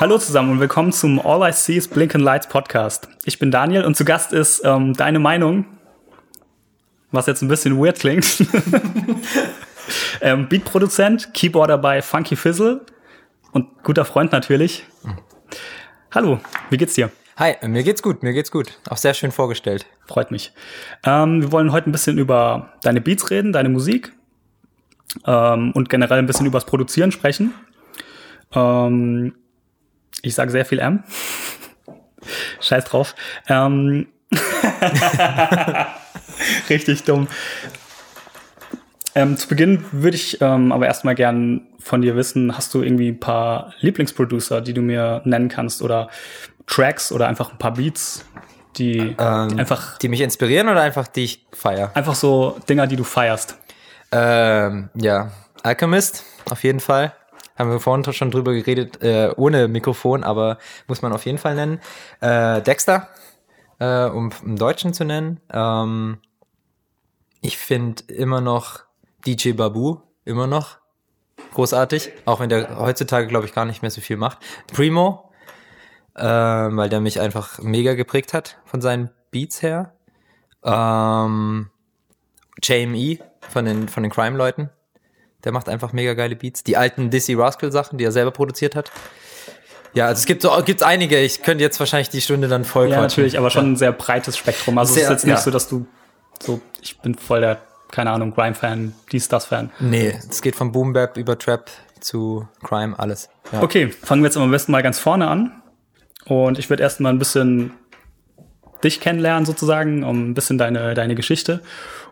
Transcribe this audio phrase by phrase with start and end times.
[0.00, 3.08] Hallo zusammen und willkommen zum All I See is Blinking Lights Podcast.
[3.24, 5.64] Ich bin Daniel und zu Gast ist ähm, deine Meinung,
[7.10, 8.26] was jetzt ein bisschen weird klingt.
[10.20, 12.84] ähm, Beatproduzent, Keyboarder bei Funky Fizzle
[13.52, 14.84] und guter Freund natürlich.
[16.10, 17.10] Hallo, wie geht's dir?
[17.36, 18.78] Hi, mir geht's gut, mir geht's gut.
[18.90, 19.86] Auch sehr schön vorgestellt.
[20.06, 20.52] Freut mich.
[21.04, 24.12] Ähm, wir wollen heute ein bisschen über deine Beats reden, deine Musik
[25.26, 27.52] ähm, und generell ein bisschen übers Produzieren sprechen.
[28.54, 29.34] Ähm,
[30.22, 31.04] ich sage sehr viel M.
[32.60, 33.14] Scheiß drauf.
[33.48, 34.06] Ähm,
[36.68, 37.28] Richtig dumm.
[39.14, 43.10] Ähm, zu Beginn würde ich ähm, aber erstmal gern von dir wissen, hast du irgendwie
[43.10, 46.08] ein paar Lieblingsproducer, die du mir nennen kannst oder
[46.66, 48.24] Tracks oder einfach ein paar Beats,
[48.76, 51.92] die, Ähm, die einfach, Die mich inspirieren oder einfach die ich feier?
[51.94, 53.56] einfach so Dinger, die du feierst?
[54.16, 55.32] Ähm, ja,
[55.64, 57.12] Alchemist, auf jeden Fall.
[57.56, 61.56] Haben wir vorhin schon drüber geredet, äh, ohne Mikrofon, aber muss man auf jeden Fall
[61.56, 61.80] nennen.
[62.20, 63.08] Äh, Dexter,
[63.80, 65.40] äh, um im Deutschen zu nennen.
[65.52, 66.18] Ähm,
[67.40, 68.84] ich finde immer noch
[69.26, 70.78] DJ Babu, immer noch
[71.52, 74.38] großartig, auch wenn der heutzutage, glaube ich, gar nicht mehr so viel macht.
[74.72, 75.32] Primo,
[76.16, 79.92] ähm, weil der mich einfach mega geprägt hat von seinen Beats her.
[80.62, 81.70] Ähm,
[82.62, 83.18] JME
[83.50, 84.70] von den, von den Crime-Leuten.
[85.44, 86.64] Der macht einfach mega geile Beats.
[86.64, 88.90] Die alten Dizzy Rascal Sachen, die er selber produziert hat.
[89.92, 91.20] Ja, also es gibt so, gibt's einige.
[91.20, 94.36] Ich könnte jetzt wahrscheinlich die Stunde dann voll Ja, natürlich, aber schon ein sehr breites
[94.36, 94.76] Spektrum.
[94.78, 95.40] Also es Sehr, ist jetzt nicht ja.
[95.40, 95.86] so, dass du
[96.42, 97.60] so, ich bin voll der,
[97.90, 99.70] keine Ahnung, Grime-Fan, dies, das Fan.
[99.78, 101.70] Nee, es geht von Boom Bap über Trap
[102.00, 103.28] zu Crime, alles.
[103.52, 103.62] Ja.
[103.62, 105.62] Okay, fangen wir jetzt am besten mal ganz vorne an.
[106.26, 107.72] Und ich würde erst mal ein bisschen
[108.84, 111.62] dich kennenlernen, sozusagen, um ein bisschen deine, deine Geschichte.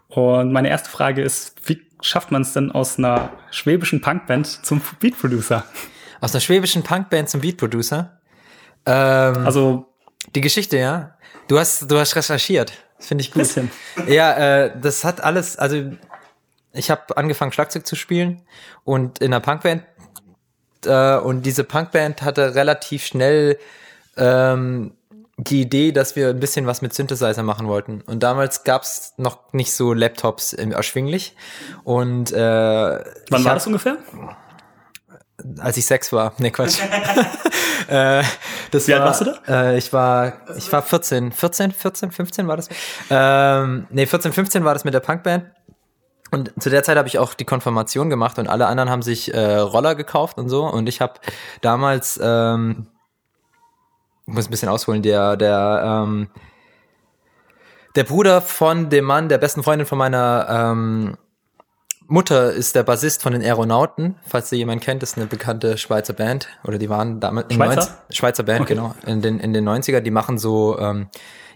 [0.09, 4.81] Und meine erste Frage ist, wie schafft man es denn aus einer schwäbischen Punkband zum
[5.01, 5.65] Beat-Producer?
[6.21, 8.19] Aus einer schwäbischen Punkband zum Beat-Producer.
[8.87, 9.87] Ähm, Also,
[10.35, 11.17] die Geschichte, ja.
[11.49, 12.73] Du hast, du hast recherchiert.
[12.99, 13.43] Das finde ich gut.
[13.43, 13.71] bisschen.
[14.07, 14.33] Ja,
[14.65, 15.93] äh, das hat alles, also
[16.73, 18.43] ich habe angefangen Schlagzeug zu spielen
[18.85, 19.83] und in einer Punkband
[20.87, 23.59] äh, und diese Punkband hatte relativ schnell
[24.17, 24.95] ähm,
[25.49, 28.01] die Idee, dass wir ein bisschen was mit Synthesizer machen wollten.
[28.03, 31.37] Und damals gab's noch nicht so Laptops erschwinglich.
[31.85, 33.99] Und äh, Wann war das ungefähr?
[35.59, 36.35] als ich sechs war.
[36.39, 36.79] Nee, Quatsch.
[37.89, 38.23] äh,
[38.71, 42.49] das Wie alt war, warst du Äh, ich war, ich war 14, 14, 14, 15
[42.49, 42.69] war das?
[43.11, 45.47] Ähm, nee, 14, 15 war das mit der Punkband.
[46.31, 49.35] Und zu der Zeit habe ich auch die Konfirmation gemacht und alle anderen haben sich
[49.35, 50.65] äh, Roller gekauft und so.
[50.65, 51.15] Und ich habe
[51.61, 52.87] damals, ähm,
[54.33, 56.29] muss ein bisschen ausholen, der, der, ähm,
[57.95, 61.17] der Bruder von dem Mann, der besten Freundin von meiner ähm,
[62.09, 66.13] Mutter ist der Bassist von den Aeronauten, falls ihr jemand kennt, ist eine bekannte Schweizer
[66.13, 67.77] Band oder die waren damals in Schweizer?
[68.09, 68.75] 90 Schweizer Band, Okay.
[68.75, 71.09] genau, in den in den 90er, die machen so ähm,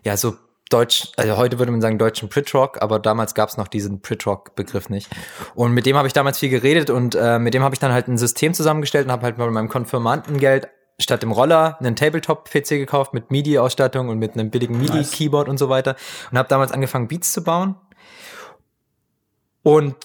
[0.02, 0.34] ja, so
[0.68, 4.88] Deutsch, also heute würde man sagen deutschen Pritrock, aber damals gab es noch diesen Pritrock-Begriff
[4.88, 5.08] nicht.
[5.54, 7.92] Und mit dem habe ich damals viel geredet und äh, mit dem habe ich dann
[7.92, 11.96] halt ein System zusammengestellt und habe halt mal mit meinem Konfirmandengeld statt dem Roller einen
[11.96, 15.96] Tabletop-PC gekauft mit MIDI-Ausstattung und mit einem billigen MIDI-Keyboard und so weiter
[16.30, 17.76] und habe damals angefangen Beats zu bauen
[19.62, 19.96] und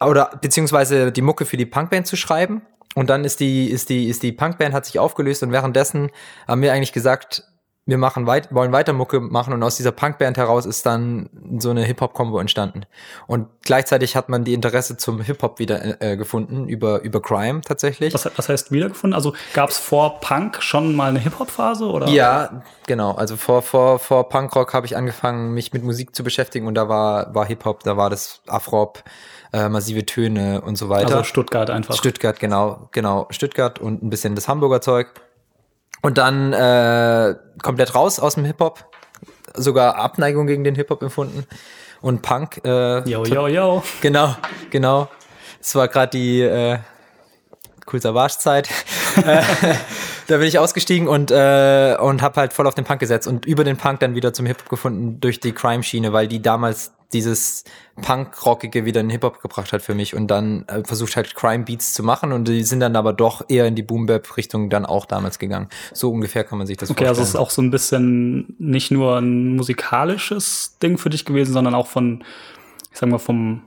[0.00, 2.62] oder beziehungsweise die Mucke für die Punkband zu schreiben.
[2.94, 6.10] Und dann ist die, ist die, ist die Punkband hat sich aufgelöst und währenddessen
[6.46, 7.44] haben wir eigentlich gesagt,
[7.84, 11.28] wir machen weit, wollen weiter Mucke machen und aus dieser Punkband heraus ist dann
[11.58, 12.82] so eine Hip-Hop-Kombo entstanden.
[13.26, 18.14] Und gleichzeitig hat man die Interesse zum Hip-Hop wieder äh, gefunden über, über Crime tatsächlich.
[18.14, 19.14] Was, was heißt wiedergefunden?
[19.14, 21.92] Also gab es vor Punk schon mal eine Hip-Hop-Phase?
[21.92, 22.08] oder?
[22.08, 23.12] Ja, genau.
[23.12, 26.88] Also vor, vor, vor Punkrock habe ich angefangen, mich mit Musik zu beschäftigen und da
[26.88, 29.02] war, war Hip-Hop, da war das Afrop,
[29.52, 31.16] äh, massive Töne und so weiter.
[31.16, 31.94] Also Stuttgart einfach.
[31.94, 33.26] Stuttgart, genau, genau.
[33.30, 35.08] Stuttgart und ein bisschen das Hamburger Zeug.
[36.02, 38.84] Und dann äh, komplett raus aus dem Hip-Hop.
[39.54, 41.46] Sogar Abneigung gegen den Hip-Hop empfunden.
[42.00, 42.60] Und Punk.
[42.64, 43.82] Äh, Yo, yo, yo.
[44.00, 44.34] Genau,
[44.70, 45.08] genau.
[45.60, 46.78] Es war gerade die äh,
[47.90, 48.68] Cool Savage-Zeit.
[50.28, 53.44] Da bin ich ausgestiegen und, äh, und habe halt voll auf den Punk gesetzt und
[53.44, 57.64] über den Punk dann wieder zum Hip-Hop gefunden durch die Crime-Schiene, weil die damals dieses
[58.00, 62.02] Punk-Rockige wieder in Hip-Hop gebracht hat für mich und dann äh, versucht halt Crime-Beats zu
[62.02, 65.68] machen und die sind dann aber doch eher in die Boom-Bap-Richtung dann auch damals gegangen.
[65.92, 67.08] So ungefähr kann man sich das okay, vorstellen.
[67.10, 71.52] also es ist auch so ein bisschen nicht nur ein musikalisches Ding für dich gewesen,
[71.52, 72.24] sondern auch von,
[72.90, 73.62] ich sag mal, vom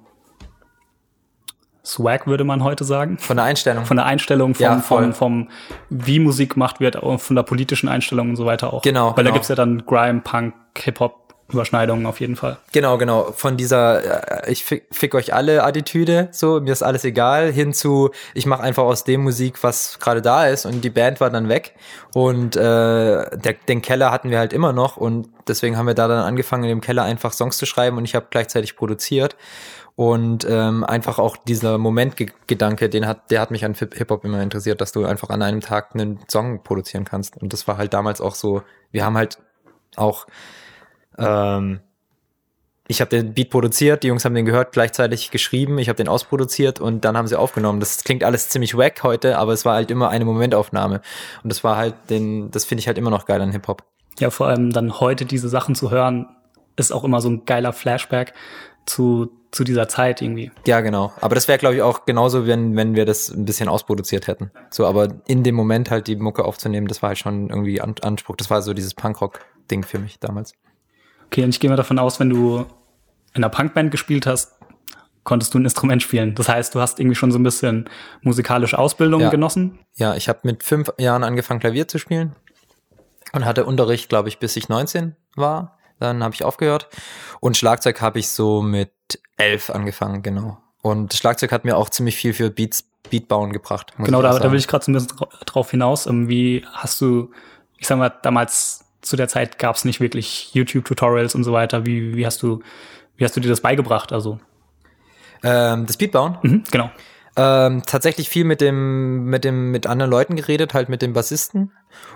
[1.85, 3.17] Swag, würde man heute sagen.
[3.19, 3.85] Von der Einstellung.
[3.85, 5.49] Von der Einstellung, vom, Ja, vom, vom,
[5.89, 8.81] wie Musik gemacht wird, auch von der politischen Einstellung und so weiter auch.
[8.81, 9.33] Genau, Weil da genau.
[9.33, 12.57] gibt's ja dann Grime, Punk, Hip-Hop, Überschneidungen auf jeden Fall.
[12.71, 13.31] Genau, genau.
[13.31, 17.71] Von dieser äh, ich fick, fick euch alle Attitüde, so mir ist alles egal, hin
[17.71, 21.29] zu ich mache einfach aus dem Musik, was gerade da ist und die Band war
[21.29, 21.75] dann weg
[22.15, 26.07] und äh, der, den Keller hatten wir halt immer noch und deswegen haben wir da
[26.07, 29.35] dann angefangen in dem Keller einfach Songs zu schreiben und ich habe gleichzeitig produziert
[29.95, 34.41] und ähm, einfach auch dieser Momentgedanke, den hat der hat mich an Hip Hop immer
[34.41, 37.93] interessiert, dass du einfach an einem Tag einen Song produzieren kannst und das war halt
[37.93, 38.61] damals auch so.
[38.91, 39.39] Wir haben halt
[39.95, 40.27] auch
[41.17, 41.79] ähm,
[42.87, 46.07] ich habe den Beat produziert, die Jungs haben den gehört, gleichzeitig geschrieben, ich habe den
[46.07, 47.79] ausproduziert und dann haben sie aufgenommen.
[47.79, 51.01] Das klingt alles ziemlich wack heute, aber es war halt immer eine Momentaufnahme.
[51.43, 53.83] Und das war halt den, das finde ich halt immer noch geil an Hip-Hop.
[54.19, 56.27] Ja, vor allem dann heute diese Sachen zu hören,
[56.75, 58.33] ist auch immer so ein geiler Flashback
[58.85, 60.51] zu, zu dieser Zeit irgendwie.
[60.67, 61.13] Ja, genau.
[61.21, 64.51] Aber das wäre, glaube ich, auch genauso, wenn, wenn wir das ein bisschen ausproduziert hätten.
[64.69, 67.95] So, aber in dem Moment halt die Mucke aufzunehmen, das war halt schon irgendwie An
[68.01, 68.35] Anspruch.
[68.35, 70.53] Das war so dieses Punkrock-Ding für mich damals.
[71.27, 72.65] Okay, und ich gehe mal davon aus, wenn du
[73.33, 74.51] in einer Punkband gespielt hast,
[75.23, 76.35] konntest du ein Instrument spielen.
[76.35, 77.89] Das heißt, du hast irgendwie schon so ein bisschen
[78.21, 79.29] musikalische Ausbildung Ja.
[79.29, 79.79] genossen.
[79.95, 82.35] Ja, ich habe mit fünf Jahren angefangen, Klavier zu spielen
[83.31, 85.77] und hatte Unterricht, glaube ich, bis ich 19 war.
[85.99, 86.89] Dann habe ich aufgehört.
[87.39, 88.91] Und Schlagzeug habe ich so mit
[89.37, 90.57] elf angefangen, genau.
[90.81, 93.93] Und Schlagzeug hat mir auch ziemlich viel für Beats, Beatbauen gebracht.
[93.97, 96.05] Genau, da, da will ich gerade so ein bisschen dra- drauf hinaus.
[96.07, 97.31] Ähm, Wie hast du,
[97.77, 101.85] ich sag mal, damals zu der Zeit gab es nicht wirklich YouTube-Tutorials und so weiter.
[101.85, 102.61] Wie, wie hast du,
[103.17, 104.11] wie hast du dir das beigebracht?
[104.11, 104.39] Also,
[105.43, 106.37] ähm, das Beatbauen?
[106.41, 106.89] mhm, genau.
[107.37, 111.71] Ähm, tatsächlich viel mit dem, mit dem, mit anderen Leuten geredet, halt mit dem Bassisten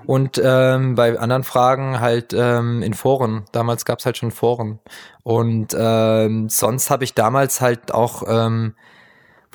[0.05, 3.43] und ähm, bei anderen Fragen halt ähm, in Foren.
[3.51, 4.79] Damals gab's halt schon Foren
[5.23, 8.75] und ähm, sonst habe ich damals halt auch ähm,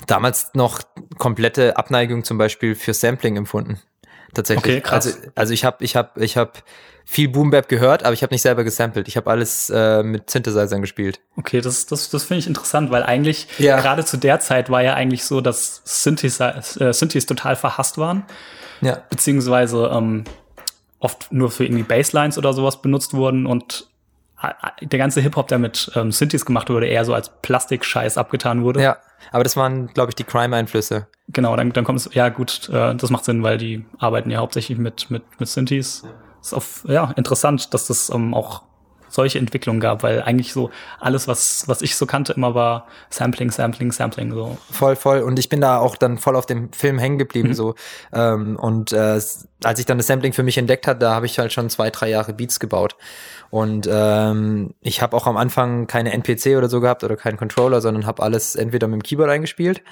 [0.06, 0.81] damals noch
[1.19, 3.81] komplette Abneigung zum Beispiel für Sampling empfunden.
[4.34, 4.76] Tatsächlich.
[4.76, 5.06] Okay, krass.
[5.06, 6.52] Also, also ich habe, ich habe, ich habe
[7.06, 9.08] viel Boom Bap gehört, aber ich habe nicht selber gesampelt.
[9.08, 11.20] Ich habe alles äh, mit Synthesizern gespielt.
[11.36, 13.80] Okay, das, das, das finde ich interessant, weil eigentlich Ja.
[13.80, 18.24] gerade zu der Zeit war ja eigentlich so, dass Synthes, äh, Synthes total verhasst waren,
[18.80, 18.98] Ja.
[19.10, 20.24] beziehungsweise ähm,
[20.98, 23.86] oft nur für irgendwie Basslines oder sowas benutzt wurden und
[24.42, 28.62] äh, der ganze Hip-Hop, der mit ähm, Synthes gemacht wurde, eher so als Plastikscheiß abgetan
[28.64, 28.82] wurde.
[28.82, 28.96] Ja,
[29.30, 31.06] aber das waren, glaube ich, die Crime-Einflüsse.
[31.28, 34.38] Genau, dann, dann kommt es, ja gut, äh, das macht Sinn, weil die arbeiten ja
[34.38, 36.02] hauptsächlich mit, mit, mit Synthes.
[36.44, 38.62] Ist auf, ja, interessant, dass das ähm, auch
[39.08, 40.70] solche Entwicklungen gab, weil eigentlich so
[41.00, 44.32] alles, was, was ich so kannte, immer war Sampling, Sampling, Sampling.
[44.32, 44.58] So.
[44.70, 45.20] Voll, voll.
[45.20, 47.55] Und ich bin da auch dann voll auf dem Film hängen geblieben.
[47.55, 47.76] So.
[48.12, 49.20] Ähm, und äh,
[49.62, 51.91] als ich dann das Sampling für mich entdeckt hat, da habe ich halt schon zwei,
[51.91, 52.97] drei Jahre Beats gebaut.
[53.50, 57.81] Und ähm, ich habe auch am Anfang keine NPC oder so gehabt oder keinen Controller,
[57.81, 59.82] sondern habe alles entweder mit dem Keyboard eingespielt,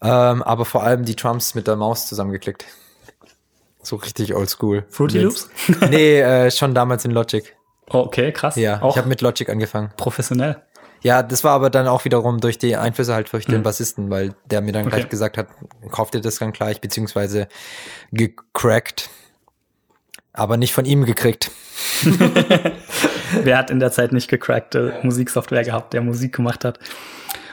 [0.00, 2.66] ähm, aber vor allem die Drums mit der Maus zusammengeklickt.
[3.84, 4.84] So richtig oldschool.
[4.88, 5.48] Fruity Loops?
[5.90, 7.56] nee, äh, schon damals in Logic.
[7.90, 8.56] Oh, okay, krass.
[8.56, 9.90] Ja, auch ich habe mit Logic angefangen.
[9.96, 10.62] professionell.
[11.02, 14.34] Ja, das war aber dann auch wiederum durch die Einflüsse halt durch den Bassisten, weil
[14.46, 14.96] der mir dann Okay.
[14.96, 15.48] gleich gesagt hat,
[15.90, 17.46] kauft ihr das dann gleich, beziehungsweise
[18.10, 19.10] gecrackt.
[20.32, 21.50] Aber nicht von ihm gekriegt.
[23.42, 26.78] Wer hat in der Zeit nicht gecrackte Musiksoftware gehabt, der Musik gemacht hat?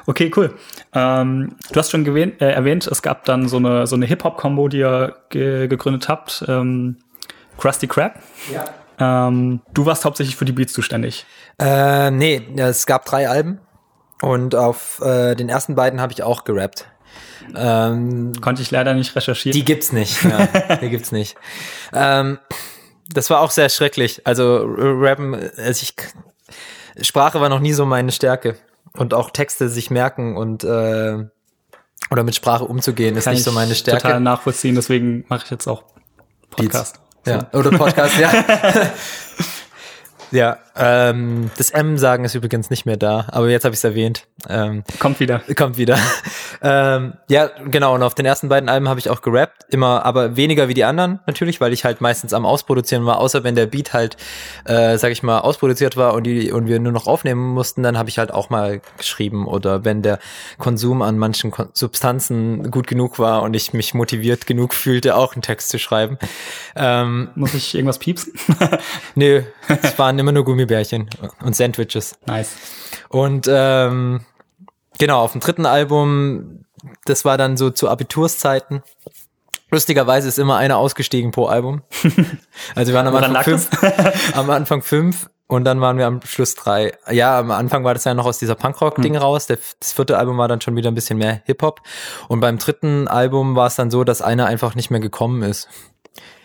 [0.05, 0.53] Okay, cool.
[0.93, 4.67] Ähm, du hast schon gewähnt, äh, erwähnt, es gab dann so eine, so eine Hip-Hop-Kombo,
[4.67, 6.43] die ihr ge gegründet habt.
[6.47, 6.97] Ähm,
[7.57, 8.19] Krusty Krab.
[8.51, 9.27] Ja.
[9.27, 11.25] Ähm, du warst hauptsächlich für die Beats zuständig.
[11.59, 13.59] Äh, nee, es gab drei Alben
[14.21, 16.87] und auf äh, den ersten beiden habe ich auch gerappt.
[17.55, 19.53] Ähm, Konnte ich leider nicht recherchieren.
[19.57, 20.23] Die gibt's nicht.
[20.23, 21.35] Ja, die gibt's nicht.
[21.93, 22.39] Ähm,
[23.09, 24.25] das war auch sehr schrecklich.
[24.25, 25.95] Also r- Rappen, also ich,
[27.05, 28.55] Sprache war noch nie so meine Stärke
[28.93, 31.25] und auch Texte sich merken und äh,
[32.09, 34.03] oder mit Sprache umzugehen ist Kann nicht so meine Stärke.
[34.03, 35.83] total nachvollziehen, deswegen mache ich jetzt auch
[36.49, 36.99] Podcast.
[37.25, 38.31] Ja, oder Podcast, ja.
[40.31, 43.83] ja, ähm, das M sagen ist übrigens nicht mehr da, aber jetzt habe ich es
[43.83, 44.27] erwähnt.
[44.47, 45.41] Ähm, Kommt wieder.
[45.57, 45.97] Kommt wieder.
[46.61, 47.93] ähm, ja, genau.
[47.95, 49.65] Und auf den ersten beiden Alben habe ich auch gerappt.
[49.69, 53.17] Immer, aber weniger wie die anderen natürlich, weil ich halt meistens am Ausproduzieren war.
[53.17, 54.15] Außer wenn der Beat halt,
[54.65, 57.97] äh, sag ich mal, ausproduziert war und die und wir nur noch aufnehmen mussten, dann
[57.97, 59.47] habe ich halt auch mal geschrieben.
[59.47, 60.19] Oder wenn der
[60.57, 65.33] Konsum an manchen Kon Substanzen gut genug war und ich mich motiviert genug fühlte, auch
[65.35, 66.17] einen Text zu schreiben.
[66.75, 68.33] Ähm, Muss ich irgendwas piepsen?
[69.15, 71.09] nö, es waren immer nur Gummibärchen
[71.43, 72.17] und Sandwiches.
[72.25, 72.55] nice.
[73.09, 74.21] Und ähm,
[74.99, 76.65] genau, auf dem dritten Album,
[77.05, 78.83] das war dann so zu Abiturszeiten.
[79.71, 81.81] Lustigerweise ist immer einer ausgestiegen pro Album.
[82.75, 83.69] Also wir waren am Anfang fünf,
[84.35, 86.93] am Anfang fünf und dann waren wir am Schluss drei.
[87.09, 89.47] Ja, am Anfang war das ja noch aus dieser Punkrock-Ding raus.
[89.47, 91.81] Der, das vierte Album war dann schon wieder ein bisschen mehr Hip-Hop.
[92.27, 95.67] Und beim dritten Album war es dann so, dass einer einfach nicht mehr gekommen ist.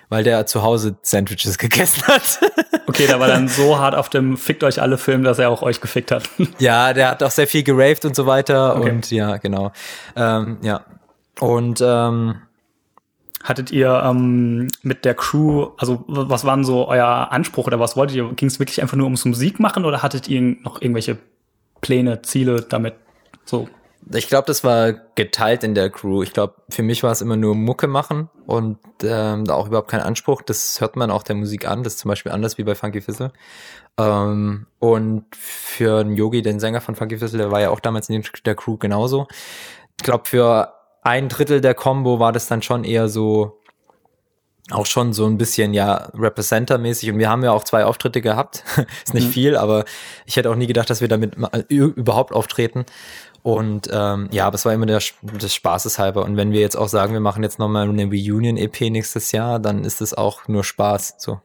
[0.09, 2.41] Weil der zu Hause Sandwiches gegessen hat.
[2.87, 5.63] Okay, der war dann so hart auf dem Fickt euch alle Film, dass er auch
[5.63, 6.29] euch gefickt hat.
[6.59, 8.77] Ja, der hat auch sehr viel geraved und so weiter.
[8.77, 8.91] Okay.
[8.91, 9.73] Und ja, genau.
[10.15, 10.85] Ähm, ja.
[11.41, 12.37] Und ähm,
[13.47, 18.17] Hattet ihr ähm, mit der Crew, also was waren so euer Anspruch oder was wolltet
[18.17, 18.29] ihr?
[18.33, 21.17] Ging es wirklich einfach nur ums Musik machen oder hattet ihr noch irgendwelche
[21.81, 22.95] Pläne, Ziele damit?
[23.45, 23.69] So.
[24.13, 26.23] Ich glaube, das war geteilt in der Crew.
[26.23, 29.91] Ich glaube, für mich war es immer nur Mucke machen und ähm, da auch überhaupt
[29.91, 30.43] kein Anspruch.
[30.43, 31.83] Das hört man auch der Musik an.
[31.83, 33.33] Das ist zum Beispiel anders wie bei Funky Fizzle.
[33.99, 38.09] Ähm, und für einen Yogi, den Sänger von Funky Fizzle, der war ja auch damals
[38.09, 39.27] in der Crew genauso.
[39.99, 40.73] Ich glaube, für
[41.03, 43.61] ein Drittel der Combo war das dann schon eher so,
[44.71, 47.13] auch schon so ein bisschen, ja, Representer-mäßig.
[47.13, 48.65] Und wir haben ja auch zwei Auftritte gehabt.
[49.05, 49.85] ist nicht viel, aber
[50.25, 51.37] ich hätte auch nie gedacht, dass wir damit
[51.69, 52.85] überhaupt auftreten.
[53.43, 56.25] Und ähm, ja, aber es war immer der, des Spaßes halber.
[56.25, 59.85] Und wenn wir jetzt auch sagen, wir machen jetzt nochmal eine Reunion-EP nächstes Jahr, dann
[59.85, 61.15] ist es auch nur Spaß.
[61.19, 61.41] So.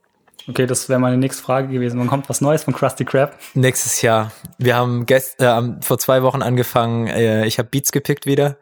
[0.50, 2.00] Okay, das wäre meine nächste Frage gewesen.
[2.00, 3.38] Wann kommt was Neues von Krusty Krab?
[3.54, 4.32] Nächstes Jahr.
[4.58, 8.58] Wir haben gest äh, vor zwei Wochen angefangen, äh, ich habe Beats gepickt wieder.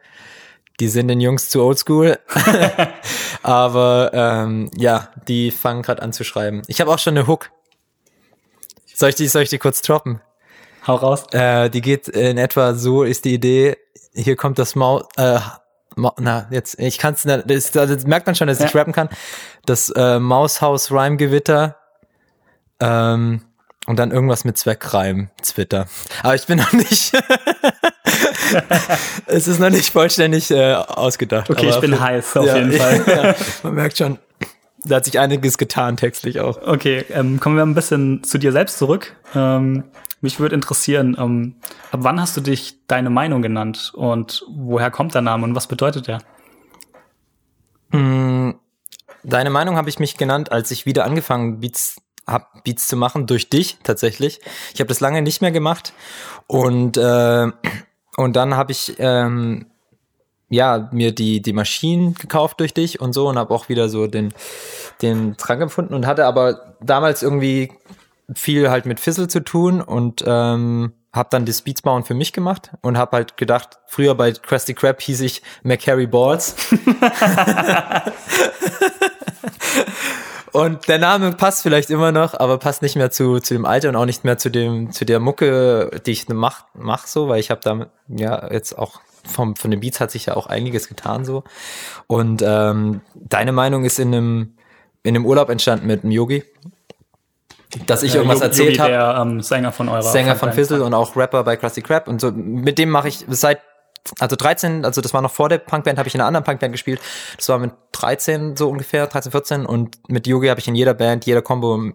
[0.80, 2.18] Die sind den Jungs zu oldschool.
[3.42, 6.62] Aber ähm, ja, die fangen gerade an zu schreiben.
[6.66, 7.50] Ich habe auch schon eine Hook.
[8.94, 10.20] Soll ich die, soll ich die kurz droppen?
[10.86, 11.24] Hau raus.
[11.32, 13.76] Äh, die geht in etwa so, ist die Idee,
[14.14, 15.38] hier kommt das Maus, äh,
[15.96, 18.78] Ma na, jetzt, ich kann's, ne, das, das merkt man schon, dass ich Ja.
[18.80, 19.08] rappen kann.
[19.66, 21.76] Das äh, Maushaus Reimgewitter,
[22.78, 23.42] ähm,
[23.86, 25.86] und dann irgendwas mit Zweckreim, Twitter.
[26.22, 27.12] Aber ich bin noch nicht,
[29.26, 31.50] es ist noch nicht vollständig äh, ausgedacht.
[31.50, 33.04] Okay, ich bin für- heiß auf ja, jeden Fall.
[33.06, 34.18] Ja, man merkt schon,
[34.84, 36.60] da hat sich einiges getan, textlich auch.
[36.66, 39.16] Okay, ähm, kommen wir ein bisschen zu dir selbst zurück.
[39.34, 39.84] Ähm,
[40.20, 41.56] mich würde interessieren, ähm,
[41.92, 45.66] ab wann hast du dich deine Meinung genannt und woher kommt der Name und was
[45.66, 46.18] bedeutet der?
[47.92, 53.26] Deine Meinung habe ich mich genannt, als ich wieder angefangen Beats hab Beats zu machen
[53.26, 54.40] durch dich tatsächlich.
[54.72, 55.92] Ich habe das lange nicht mehr gemacht
[56.46, 57.48] und äh,
[58.16, 59.66] und dann habe ich ähm,
[60.48, 64.06] ja mir die die Maschinen gekauft durch dich und so und habe auch wieder so
[64.06, 64.34] den
[65.02, 67.72] den Drang empfunden und hatte aber damals irgendwie
[68.34, 72.32] viel halt mit Fizzle zu tun und ähm, habe dann das Beats bauen für mich
[72.32, 76.54] gemacht und habe halt gedacht, früher bei Krusty Krab hieß ich McCarry Balls.
[80.52, 83.88] Und der Name passt vielleicht immer noch, aber passt nicht mehr zu, zu dem Alter
[83.88, 87.40] und auch nicht mehr zu dem, zu der Mucke, die ich mach, mach so, weil
[87.40, 90.88] ich habe damit, ja, jetzt auch vom, von den Beats hat sich ja auch einiges
[90.88, 91.44] getan so.
[92.06, 94.54] Und ähm, deine Meinung ist in einem,
[95.02, 96.42] in einem Urlaub entstanden mit einem Yogi,
[97.86, 98.90] dass ich irgendwas Yogi- erzählt habe.
[98.90, 100.52] Der ähm, Sänger von eurer Sänger von.
[100.52, 102.32] Fizzle und auch Rapper bei Krusty Krab und so.
[102.32, 103.60] Mit dem mache ich seit
[104.18, 106.72] also 13, also das war noch vor der Punkband, habe ich in einer anderen Punkband
[106.72, 107.00] gespielt.
[107.36, 110.94] Das war mit 13 so ungefähr, 13, 14 und mit Yogi habe ich in jeder
[110.94, 111.92] Band, jeder Combo,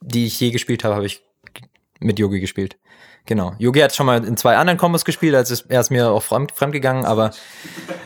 [0.00, 1.22] die ich je gespielt habe, habe ich
[2.00, 2.76] mit Yogi gespielt.
[3.26, 3.54] Genau.
[3.58, 6.52] Yogi hat schon mal in zwei anderen Kombos gespielt, ist- er ist mir auch fremd,
[6.52, 7.30] fremd gegangen, aber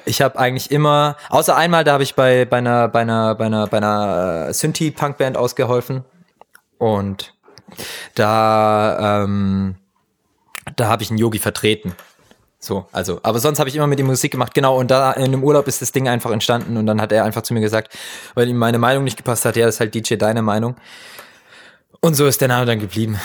[0.05, 3.47] ich habe eigentlich immer, außer einmal, da habe ich bei, bei einer, bei einer, bei
[3.47, 6.05] einer, bei einer äh, Synthie-Punkband ausgeholfen
[6.79, 7.35] und
[8.15, 9.77] da, ähm,
[10.77, 11.95] da habe ich einen Yogi vertreten.
[12.65, 15.25] So, also, aber sonst habe ich immer mit ihm Musik gemacht, genau, und da in
[15.25, 17.95] einem Urlaub ist das Ding einfach entstanden und dann hat er einfach zu mir gesagt,
[18.35, 20.75] weil ihm meine Meinung nicht gepasst hat, ja, das ist halt DJ deine Meinung.
[22.01, 23.19] Und so ist der Name dann geblieben.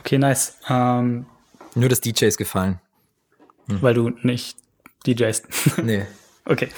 [0.00, 0.58] Okay, nice.
[0.68, 1.24] Ähm,
[1.76, 2.80] Nur das DJ ist gefallen.
[3.68, 4.58] Weil du nicht
[5.06, 5.46] DJst.
[5.82, 6.06] Nee.
[6.44, 6.68] okay.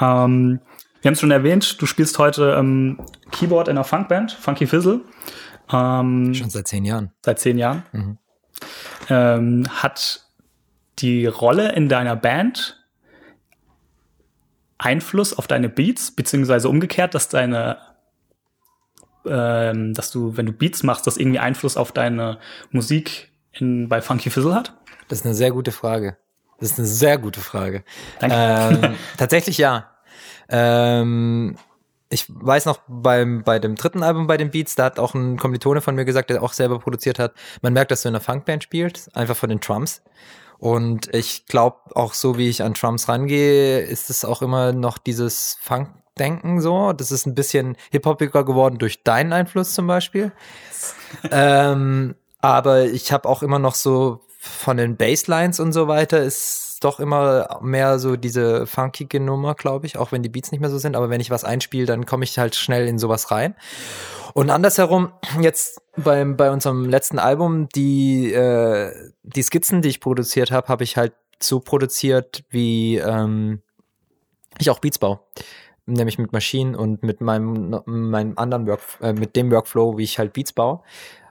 [0.00, 0.60] Ähm,
[1.00, 2.98] wir haben es schon erwähnt, du spielst heute ähm,
[3.30, 5.00] Keyboard in einer Funkband, Funky Fizzle.
[5.70, 7.12] Schon seit zehn Jahren.
[7.24, 8.18] seit zehn Jahren.
[9.08, 10.24] Ähm, hat
[10.98, 12.84] die Rolle in deiner Band
[14.78, 17.78] Einfluss auf deine Beats, beziehungsweise umgekehrt, dass deine,
[19.26, 22.38] ähm, dass du, wenn du Beats machst, das irgendwie Einfluss auf deine
[22.70, 24.74] Musik in, bei Funky Fizzle hat?
[25.08, 26.16] Das ist eine sehr gute Frage.
[26.58, 27.84] Das ist eine sehr gute Frage.
[28.18, 28.86] Danke.
[28.86, 29.90] Ähm, tatsächlich ja.
[30.48, 31.56] Ähm,
[32.08, 35.38] ich weiß noch beim, bei dem dritten Album bei den Beats, da hat auch ein
[35.38, 37.32] Kommilitone von mir gesagt, der auch selber produziert hat,
[37.62, 40.02] man merkt, dass du in einer Funkband spielst, einfach von den Drums.
[40.58, 44.98] Und ich glaube, auch so wie ich an Drums rangehe, ist es auch immer noch
[44.98, 46.92] dieses Funk-Denken so.
[46.92, 50.32] Das ist ein bisschen hip-hopiger geworden durch deinen Einfluss zum Beispiel.
[51.30, 56.65] ähm, Aber ich habe auch immer noch so von den Basslines und so weiter ist
[56.86, 60.70] doch immer mehr so diese funkige Nummer, glaube ich, auch wenn die Beats nicht mehr
[60.70, 60.96] so sind.
[60.96, 63.54] Aber wenn ich was einspiele, dann komme ich halt schnell in sowas rein.
[64.34, 70.50] Und andersherum, jetzt beim, bei unserem letzten Album, die, äh, die Skizzen, die ich produziert
[70.50, 71.12] habe, habe ich halt
[71.42, 73.62] so produziert, wie ähm,
[74.58, 75.20] ich auch Beats baue.
[75.86, 80.18] Nämlich mit Maschinen und mit meinem, meinem anderen Work, äh, mit dem Workflow, wie ich
[80.18, 80.80] halt Beats baue.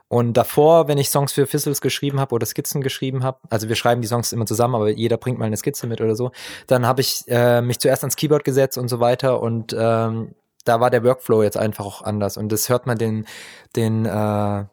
[0.08, 3.74] Und davor, wenn ich Songs für Fizzles geschrieben habe oder Skizzen geschrieben habe, also wir
[3.74, 6.30] schreiben die Songs immer zusammen, aber jeder bringt mal eine Skizze mit oder so,
[6.68, 10.34] dann habe ich äh, mich zuerst ans Keyboard gesetzt und so weiter und ähm,
[10.64, 12.36] da war der Workflow jetzt einfach auch anders.
[12.36, 13.26] Und das hört man den,
[13.74, 14.64] den, äh,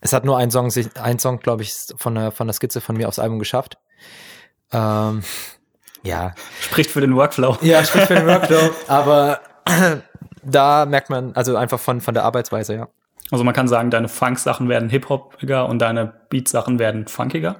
[0.00, 2.96] es hat nur ein Song, ein Song, glaube ich, von der, von der Skizze von
[2.96, 3.78] mir aufs Album geschafft.
[4.72, 5.22] Ähm,
[6.02, 6.34] ja.
[6.60, 7.56] Spricht für den Workflow.
[7.62, 8.70] Ja, spricht für den Workflow.
[8.86, 9.40] aber
[10.42, 12.88] da merkt man, also einfach von, von der Arbeitsweise, ja.
[13.30, 17.56] Also man kann sagen, deine Funk-Sachen werden hip-hopiger und deine Beat-Sachen werden funkiger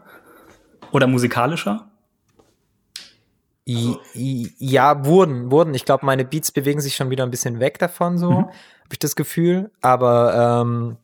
[0.93, 1.89] oder musikalischer?
[3.67, 5.73] Ja, wurden, wurden.
[5.73, 8.37] Ich glaube, meine Beats bewegen sich schon wieder ein bisschen weg davon, so, mhm.
[8.37, 9.71] habe ich das Gefühl.
[9.81, 10.97] Aber, ähm,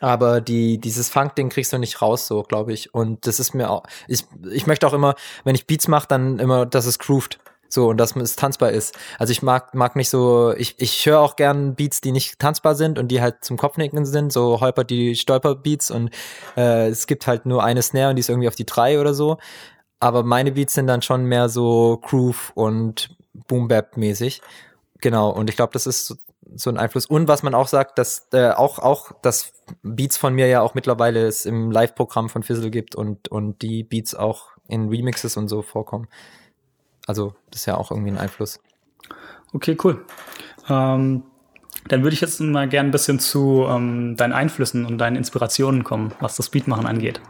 [0.00, 2.94] aber die, dieses Funk-Ding kriegst du nicht raus, so, glaube ich.
[2.94, 6.38] Und das ist mir auch, ich, ich möchte auch immer, wenn ich Beats mache, dann
[6.38, 7.38] immer, dass es grooved.
[7.68, 8.96] So, und dass es tanzbar ist.
[9.18, 12.74] Also ich mag, mag nicht so, ich, ich höre auch gern Beats, die nicht tanzbar
[12.74, 16.10] sind und die halt zum Kopfnicken sind, so holper die Stolper-Beats und
[16.56, 19.12] äh, es gibt halt nur eine Snare und die ist irgendwie auf die drei oder
[19.12, 19.36] so.
[20.00, 24.40] Aber meine Beats sind dann schon mehr so Groove und Boom-Bap-mäßig.
[25.00, 26.14] Genau, und ich glaube, das ist so,
[26.54, 27.06] so ein Einfluss.
[27.06, 30.74] Und was man auch sagt, dass äh, auch, auch, dass Beats von mir ja auch
[30.74, 35.48] mittlerweile es im Live-Programm von Fizzle gibt und, und die Beats auch in Remixes und
[35.48, 36.08] so vorkommen.
[37.08, 38.60] Also das ist ja auch irgendwie ein Einfluss.
[39.54, 40.04] Okay, cool.
[40.68, 41.22] Ähm,
[41.88, 45.84] dann würde ich jetzt mal gerne ein bisschen zu ähm, deinen Einflüssen und deinen Inspirationen
[45.84, 47.20] kommen, was das Beatmachen angeht.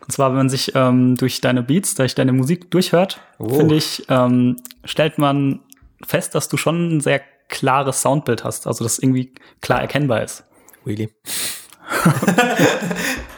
[0.00, 3.48] Und zwar, wenn man sich ähm, durch deine Beats, durch deine Musik durchhört, oh.
[3.48, 5.60] finde ich, ähm, stellt man
[6.06, 10.44] fest, dass du schon ein sehr klares Soundbild hast, also das irgendwie klar erkennbar ist.
[10.86, 11.12] Really?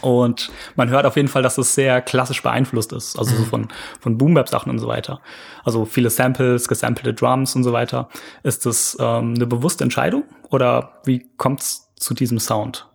[0.00, 3.46] Und man hört auf jeden Fall, dass es sehr klassisch beeinflusst ist, also so mhm.
[3.46, 3.68] von,
[4.00, 5.20] von Boom-Bap-Sachen und so weiter.
[5.64, 8.08] Also viele Samples, gesampelte Drums und so weiter.
[8.42, 12.88] Ist das ähm, eine bewusste Entscheidung oder wie kommt es zu diesem Sound?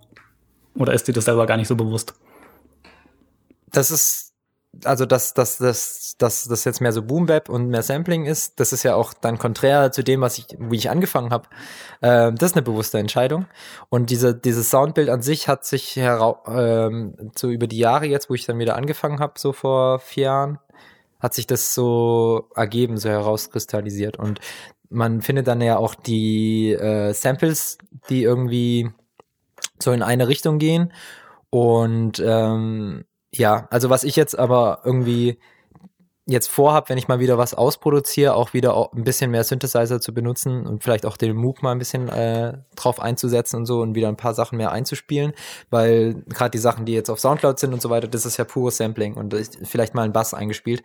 [0.75, 2.13] Oder ist dir das selber gar nicht so bewusst?
[3.71, 4.30] Das ist
[4.85, 8.59] also dass dass dass dass das jetzt mehr so Boom Bap und mehr Sampling ist,
[8.59, 11.47] das ist ja auch dann konträr zu dem, was ich wie ich angefangen habe.
[12.01, 13.47] Ähm, das ist eine bewusste Entscheidung.
[13.89, 18.29] Und diese dieses Soundbild an sich hat sich herau ähm, so über die Jahre jetzt,
[18.29, 20.59] wo ich dann wieder angefangen habe, so vor vier Jahren,
[21.19, 24.17] hat sich das so ergeben, so herauskristallisiert.
[24.17, 24.39] Und
[24.89, 27.77] man findet dann ja auch die äh, Samples,
[28.09, 28.89] die irgendwie
[29.81, 30.93] so in eine Richtung gehen.
[31.49, 35.39] Und ähm, ja, also was ich jetzt aber irgendwie
[36.27, 40.13] jetzt vorhab, wenn ich mal wieder was ausproduziere, auch wieder ein bisschen mehr Synthesizer zu
[40.13, 43.95] benutzen und vielleicht auch den Moog mal ein bisschen äh, drauf einzusetzen und so und
[43.95, 45.33] wieder ein paar Sachen mehr einzuspielen,
[45.69, 48.45] weil gerade die Sachen, die jetzt auf Soundcloud sind und so weiter, das ist ja
[48.45, 50.83] pures Sampling und vielleicht mal ein Bass eingespielt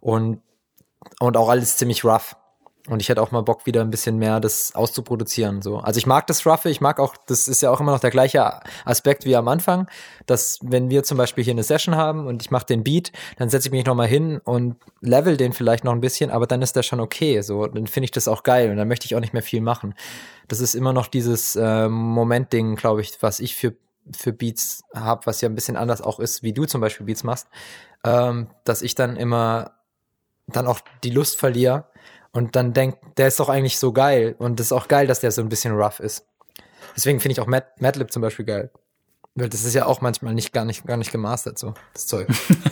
[0.00, 0.40] und
[1.18, 2.36] und auch alles ziemlich rough.
[2.88, 5.60] Und ich hätte auch mal Bock, wieder ein bisschen mehr das auszuproduzieren.
[5.60, 5.78] So.
[5.78, 8.10] Also ich mag das Roughe, ich mag auch, das ist ja auch immer noch der
[8.10, 9.86] gleiche Aspekt wie am Anfang,
[10.26, 13.50] dass wenn wir zum Beispiel hier eine Session haben und ich mache den Beat, dann
[13.50, 16.74] setze ich mich nochmal hin und level den vielleicht noch ein bisschen, aber dann ist
[16.74, 17.42] der schon okay.
[17.42, 19.60] So, dann finde ich das auch geil und dann möchte ich auch nicht mehr viel
[19.60, 19.94] machen.
[20.48, 23.74] Das ist immer noch dieses äh, Moment-Ding, glaube ich, was ich für,
[24.16, 27.24] für Beats habe, was ja ein bisschen anders auch ist, wie du zum Beispiel Beats
[27.24, 27.46] machst,
[28.04, 29.72] ähm, dass ich dann immer
[30.52, 31.84] dann auch die Lust verliere,
[32.32, 34.36] und dann denkt, der ist doch eigentlich so geil.
[34.38, 36.26] Und es ist auch geil, dass der so ein bisschen rough ist.
[36.96, 38.70] Deswegen finde ich auch Mad, Madlib zum Beispiel geil.
[39.34, 42.28] Weil das ist ja auch manchmal nicht gar nicht, gar nicht gemastert, so, das Zeug.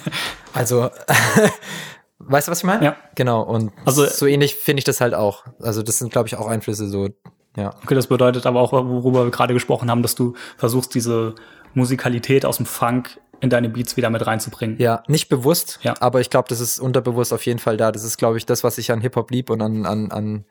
[0.53, 0.91] also,
[2.19, 2.85] weißt du, was ich meine?
[2.85, 2.97] Ja.
[3.15, 3.43] Genau.
[3.43, 5.45] Und also, so ähnlich finde ich das halt auch.
[5.61, 7.09] Also, das sind, glaube ich, auch Einflüsse, so,
[7.57, 7.75] ja.
[7.83, 11.35] Okay, das bedeutet aber auch, worüber wir gerade gesprochen haben, dass du versuchst, diese
[11.75, 14.79] Musikalität aus dem Funk in deine Beats wieder mit reinzubringen.
[14.79, 15.95] Ja, nicht bewusst, ja.
[16.01, 17.93] aber ich glaube, das ist unterbewusst auf jeden Fall da.
[17.93, 20.45] Das ist, glaube ich, das, was ich an Hip-Hop lieb und an, an, an,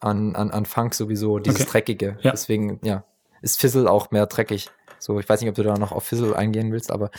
[0.00, 1.70] an, an, an Funk sowieso, dieses okay.
[1.70, 2.18] Dreckige.
[2.20, 2.32] Ja.
[2.32, 3.04] Deswegen, ja,
[3.42, 4.70] ist Fizzle auch mehr dreckig.
[4.98, 7.10] So, ich weiß nicht, ob du da noch auf Fizzle eingehen willst, aber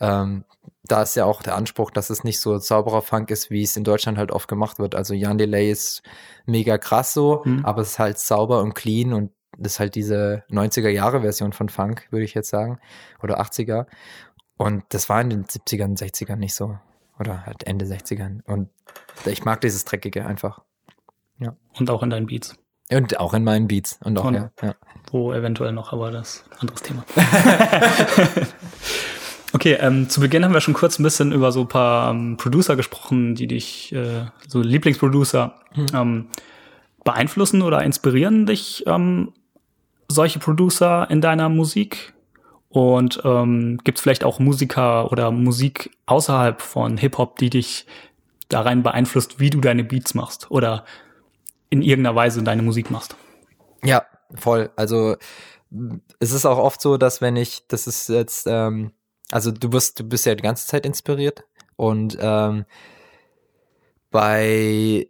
[0.00, 0.44] ähm,
[0.84, 3.76] da ist ja auch der Anspruch, dass es nicht so sauberer Funk ist, wie es
[3.76, 4.94] in Deutschland halt oft gemacht wird.
[4.94, 6.02] Also Jan Delay ist
[6.46, 7.64] mega krass so, mhm.
[7.64, 11.52] aber es ist halt sauber und clean und das ist halt diese 90er Jahre Version
[11.52, 12.78] von Funk, würde ich jetzt sagen,
[13.22, 13.86] oder 80er.
[14.62, 16.78] Und das war in den 70ern, 60ern nicht so.
[17.18, 18.42] Oder halt Ende 60ern.
[18.44, 18.68] Und
[19.24, 20.60] ich mag dieses Dreckige einfach.
[21.38, 21.56] Ja.
[21.78, 22.56] Und auch in deinen Beats.
[22.90, 23.98] Und auch in meinen Beats.
[24.04, 24.50] Und auch, Und- ja.
[24.62, 24.74] ja.
[25.10, 27.04] Wo eventuell noch, aber das ist ein anderes Thema.
[29.52, 32.36] okay, ähm, zu Beginn haben wir schon kurz ein bisschen über so ein paar ähm,
[32.36, 35.54] Producer gesprochen, die dich, äh, so Lieblingsproducer,
[35.94, 36.28] ähm,
[37.04, 39.32] beeinflussen oder inspirieren dich ähm,
[40.08, 42.11] solche Producer in deiner Musik?
[42.72, 47.86] Und ähm, gibt es vielleicht auch Musiker oder Musik außerhalb von Hip-Hop, die dich
[48.48, 50.86] da rein beeinflusst, wie du deine Beats machst oder
[51.68, 53.14] in irgendeiner Weise deine Musik machst?
[53.84, 54.70] Ja, voll.
[54.74, 55.16] Also
[56.18, 58.92] es ist auch oft so, dass wenn ich, das ist jetzt, ähm,
[59.30, 61.44] also du bist, du bist ja die ganze Zeit inspiriert
[61.76, 62.64] und ähm,
[64.10, 65.08] bei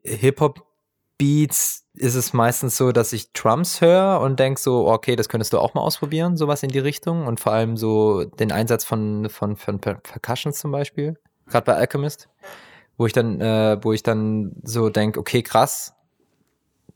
[1.22, 5.52] Hip-Hop-Beats ist es meistens so, dass ich Drums höre und denk so, okay, das könntest
[5.52, 9.28] du auch mal ausprobieren, sowas in die Richtung und vor allem so den Einsatz von,
[9.28, 12.28] von, von Per- Percussions zum Beispiel, gerade bei Alchemist,
[12.96, 15.94] wo ich dann, äh, wo ich dann so denk, okay, krass,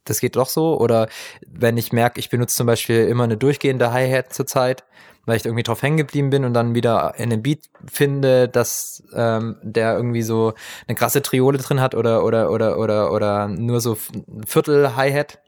[0.03, 0.79] das geht doch so.
[0.79, 1.09] Oder
[1.45, 4.83] wenn ich merke, ich benutze zum Beispiel immer eine durchgehende Hi-Hat zurzeit,
[5.27, 9.03] weil ich irgendwie drauf hängen geblieben bin und dann wieder in einem Beat finde, dass
[9.13, 10.53] ähm, der irgendwie so
[10.87, 15.39] eine krasse Triole drin hat oder oder oder oder oder nur so ein Viertel Hi-Hat.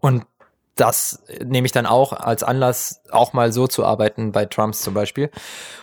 [0.00, 0.26] Und
[0.74, 4.92] das nehme ich dann auch als Anlass, auch mal so zu arbeiten bei Trumps zum
[4.92, 5.30] Beispiel.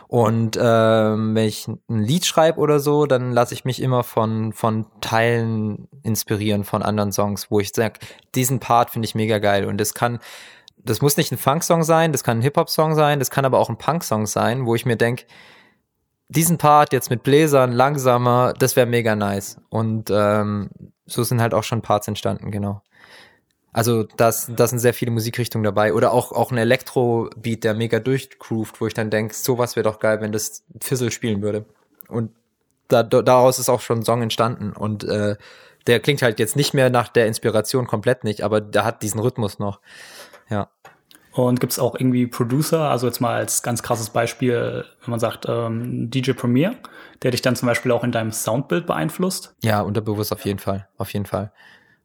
[0.08, 4.54] Und ähm, wenn ich ein Lied schreibe oder so, dann lasse ich mich immer von,
[4.54, 8.00] von Teilen inspirieren von anderen Songs, wo ich sage,
[8.36, 9.66] diesen Part finde ich mega geil.
[9.66, 10.20] Und das kann,
[10.86, 13.70] das muss nicht ein Funk-Song sein, das kann ein Hip-Hop-Song sein, das kann aber auch
[13.70, 15.26] ein Punk-Song sein, wo ich mir denke,
[16.30, 19.60] diesen Part jetzt mit Bläsern langsamer, das wäre mega nice.
[19.70, 20.70] Und ähm,
[21.06, 22.82] so sind halt auch schon Parts entstanden, genau.
[23.72, 25.94] Also das, das sind sehr viele Musikrichtungen dabei.
[25.94, 30.00] Oder auch, auch ein Elektro-Beat, der mega durchgroovt, wo ich dann denke, sowas wäre doch
[30.00, 31.66] geil, wenn das Fizzle spielen würde.
[32.08, 32.32] Und
[32.88, 34.74] da, da, daraus ist auch schon ein Song entstanden.
[34.74, 35.38] Und äh,
[35.88, 39.20] der klingt halt jetzt nicht mehr nach der Inspiration komplett nicht, aber der hat diesen
[39.20, 39.80] Rhythmus noch.
[40.50, 40.70] Ja.
[41.32, 45.20] Und gibt es auch irgendwie Producer, also jetzt mal als ganz krasses Beispiel, wenn man
[45.20, 46.76] sagt ähm, DJ Premier,
[47.24, 49.56] der dich dann zum Beispiel auch in deinem Soundbild beeinflusst?
[49.64, 50.88] Ja, unterbewusst auf jeden Fall.
[50.98, 51.52] Auf jeden Fall.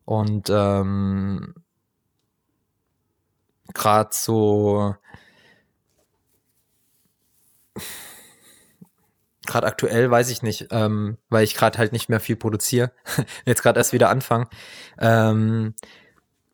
[0.07, 1.55] Und ähm,
[3.75, 4.95] gerade so
[9.49, 12.93] gerade aktuell weiß ich nicht, ähm, weil ich gerade halt nicht mehr viel produziere,
[13.47, 14.47] jetzt gerade erst wieder anfangen,
[14.99, 15.75] ähm,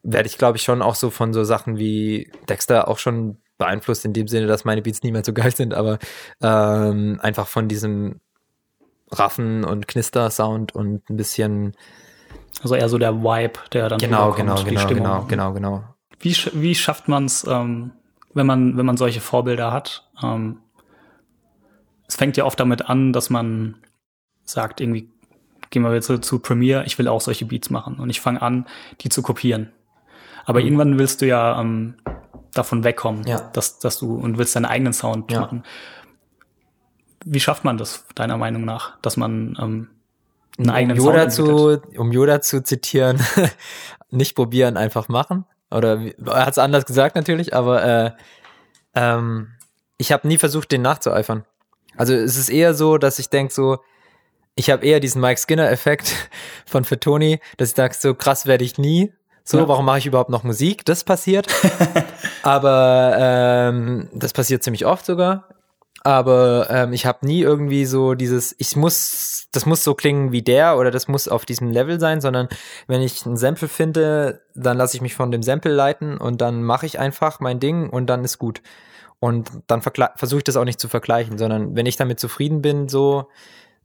[0.05, 4.05] werde ich glaube ich schon auch so von so Sachen wie Dexter auch schon beeinflusst
[4.05, 5.99] in dem Sinne, dass meine Beats nie mehr so geil sind, aber
[6.43, 8.21] ähm, einfach von diesem
[9.11, 11.75] Raffen und Knister-Sound und ein bisschen
[12.63, 15.85] Also eher so der Vibe, der dann Genau, genau, die genau, genau, genau, genau.
[16.21, 17.93] Wie, wie schafft man es, ähm,
[18.35, 20.09] wenn man wenn man solche Vorbilder hat?
[20.23, 20.59] Ähm,
[22.07, 23.77] es fängt ja oft damit an, dass man
[24.45, 25.09] sagt irgendwie
[25.71, 28.67] gehen wir jetzt zu Premiere, ich will auch solche Beats machen und ich fange an,
[29.01, 29.73] die zu kopieren.
[30.45, 31.97] Aber irgendwann willst du ja ähm,
[32.53, 33.51] davon wegkommen, Ja.
[33.53, 35.41] dass, dass du und willst deinen eigenen Sound Ja.
[35.41, 35.65] machen.
[37.25, 39.89] Wie schafft man das deiner Meinung nach, dass man ähm,
[40.59, 41.95] einen eigenen um Yoda Sound entwickelt?
[41.95, 43.21] zu, um Yoda zu zitieren,
[44.11, 45.47] nicht probieren, einfach machen.
[45.71, 48.11] Oder er hat es anders gesagt natürlich, aber äh,
[48.95, 49.49] ähm,
[49.97, 51.45] ich habe nie versucht, den nachzueifern.
[51.97, 53.79] Also es ist eher so, dass ich denk so,
[54.55, 56.13] ich habe eher diesen Mike Skinner-Effekt
[56.67, 59.13] von Fettoni, dass ich sag, so krass werde ich nie.
[59.45, 59.69] So, Ja.
[59.69, 60.85] warum mache ich überhaupt noch Musik?
[60.85, 61.47] Das passiert.
[62.43, 65.49] Aber ähm, das passiert ziemlich oft sogar.
[66.03, 70.43] Aber ähm, ich habe nie irgendwie so dieses, ich muss, das muss so klingen wie
[70.43, 72.49] der oder das muss auf diesem Level sein, sondern
[72.87, 76.63] wenn ich ein Sample finde, dann lasse ich mich von dem Sample leiten und dann
[76.63, 78.61] mache ich einfach mein Ding und dann ist gut.
[79.19, 82.91] Und dann versuche ich das auch nicht zu vergleichen, sondern wenn ich damit zufrieden bin,
[82.91, 83.31] so,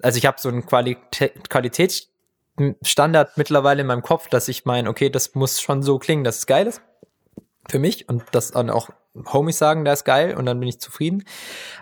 [0.01, 1.31] also ich habe so einen Qualitä
[2.59, 6.39] Qualitätsstandard mittlerweile in meinem Kopf, dass ich meine, okay, das muss schon so klingen, dass
[6.39, 6.81] es geil ist
[7.69, 8.89] für mich und das dann auch
[9.33, 11.23] Homies sagen, der ist geil und dann bin ich zufrieden.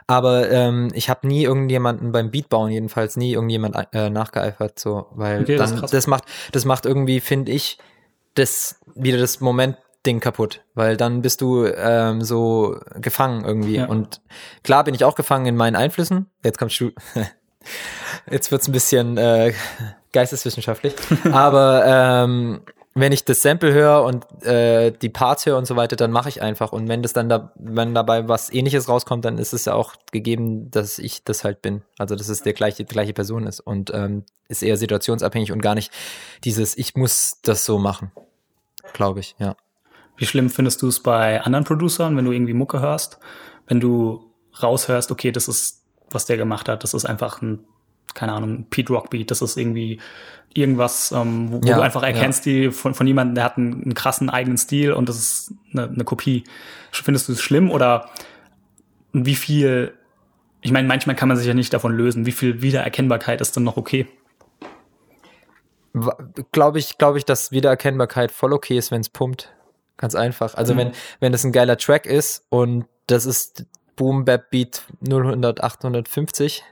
[0.07, 5.07] Aber ähm, ich habe nie irgendjemanden beim Beat bauen jedenfalls nie irgendjemand äh, nachgeeifert, so,
[5.11, 5.91] weil Okay, das dann krass.
[5.91, 7.77] das macht das macht irgendwie finde ich
[8.35, 13.87] das wieder das Moment Ding kaputt, weil dann bist du ähm, so gefangen irgendwie Ja.
[13.87, 14.21] und
[14.63, 16.27] klar bin ich auch gefangen in meinen Einflüssen.
[16.43, 16.91] Jetzt kommst du
[18.29, 19.53] Jetzt wird's ein bisschen äh,
[20.13, 20.93] geisteswissenschaftlich,
[21.31, 22.61] aber ähm,
[22.99, 26.29] wenn ich das Sample höre und äh, die Parts höre und so weiter, dann mache
[26.29, 26.71] ich einfach.
[26.71, 29.93] Und wenn das dann da, wenn dabei was ähnliches rauskommt, dann ist es ja auch
[30.11, 31.83] gegeben, dass ich das halt bin.
[31.99, 33.59] Also dass es der gleiche, die gleiche Person ist.
[33.59, 35.91] Und ähm, ist eher situationsabhängig und gar nicht
[36.43, 38.11] dieses, ich muss das so machen.
[38.93, 39.55] Glaube ich, ja.
[40.15, 43.19] Wie schlimm findest du es bei anderen Producern, wenn du irgendwie Mucke hörst,
[43.67, 44.31] wenn du
[44.63, 47.59] raushörst, okay, das ist, was der gemacht hat, das ist einfach ein
[48.13, 49.99] keine Ahnung, Pete Rock Beat, das ist irgendwie
[50.53, 52.51] irgendwas, ähm, wo, Ja, du einfach erkennst, ja.
[52.51, 55.83] die von, von jemandem, der hat einen, einen krassen eigenen Stil und das ist eine,
[55.89, 56.43] eine Kopie.
[56.91, 58.09] Findest du es schlimm oder
[59.13, 59.93] wie viel,
[60.61, 63.65] ich meine, manchmal kann man sich ja nicht davon lösen, wie viel Wiedererkennbarkeit ist dann
[63.65, 64.07] noch okay?
[66.51, 69.53] Glaube ich, glaube ich, dass Wiedererkennbarkeit voll okay ist, wenn es pumpt.
[69.97, 70.55] Ganz einfach.
[70.55, 70.77] Also Mhm.
[70.77, 73.65] wenn, wenn es ein geiler Track ist und das ist
[73.97, 76.63] Boom Bap Beat 000 850,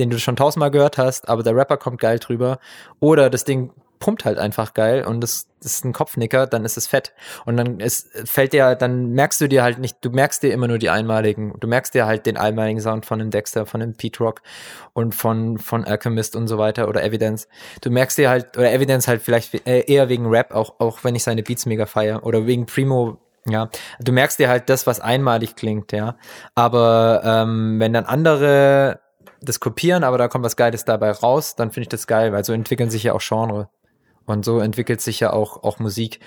[0.00, 2.58] den du schon tausendmal gehört hast, aber der Rapper kommt geil drüber.
[2.98, 3.70] Oder das Ding
[4.04, 7.14] pumpt halt einfach geil und das, ist ein Kopfnicker, dann ist es fett.
[7.46, 10.68] Und dann ist, fällt dir, dann merkst du dir halt nicht, du merkst dir immer
[10.68, 13.94] nur die einmaligen, du merkst dir halt den einmaligen Sound von dem Dexter, von dem
[13.94, 14.42] Pete Rock
[14.92, 17.48] und von, von Alchemist und so weiter oder Evidence.
[17.80, 21.14] Du merkst dir halt, oder Evidence halt vielleicht äh, eher wegen Rap, auch, auch wenn
[21.14, 23.16] ich seine Beats mega feier oder wegen Primo,
[23.46, 23.68] ja.
[24.00, 26.16] Du merkst dir halt das, was einmalig klingt, ja.
[26.54, 29.00] Aber ähm, wenn dann andere
[29.40, 32.44] das kopieren, aber da kommt was Geiles dabei raus, dann finde ich das geil, weil
[32.44, 33.68] so entwickeln sich ja auch Genre.
[34.26, 36.20] Und so entwickelt sich ja auch, auch Musik.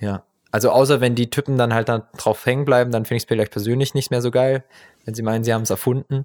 [0.00, 0.24] Ja.
[0.50, 3.28] Also außer wenn die Typen dann halt dann drauf hängen bleiben, dann finde ich es
[3.28, 4.64] vielleicht persönlich nicht mehr so geil,
[5.04, 6.24] wenn sie meinen, sie haben es erfunden.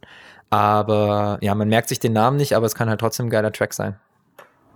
[0.50, 3.52] Aber ja, man merkt sich den Namen nicht, aber es kann halt trotzdem ein geiler
[3.52, 4.00] Track sein.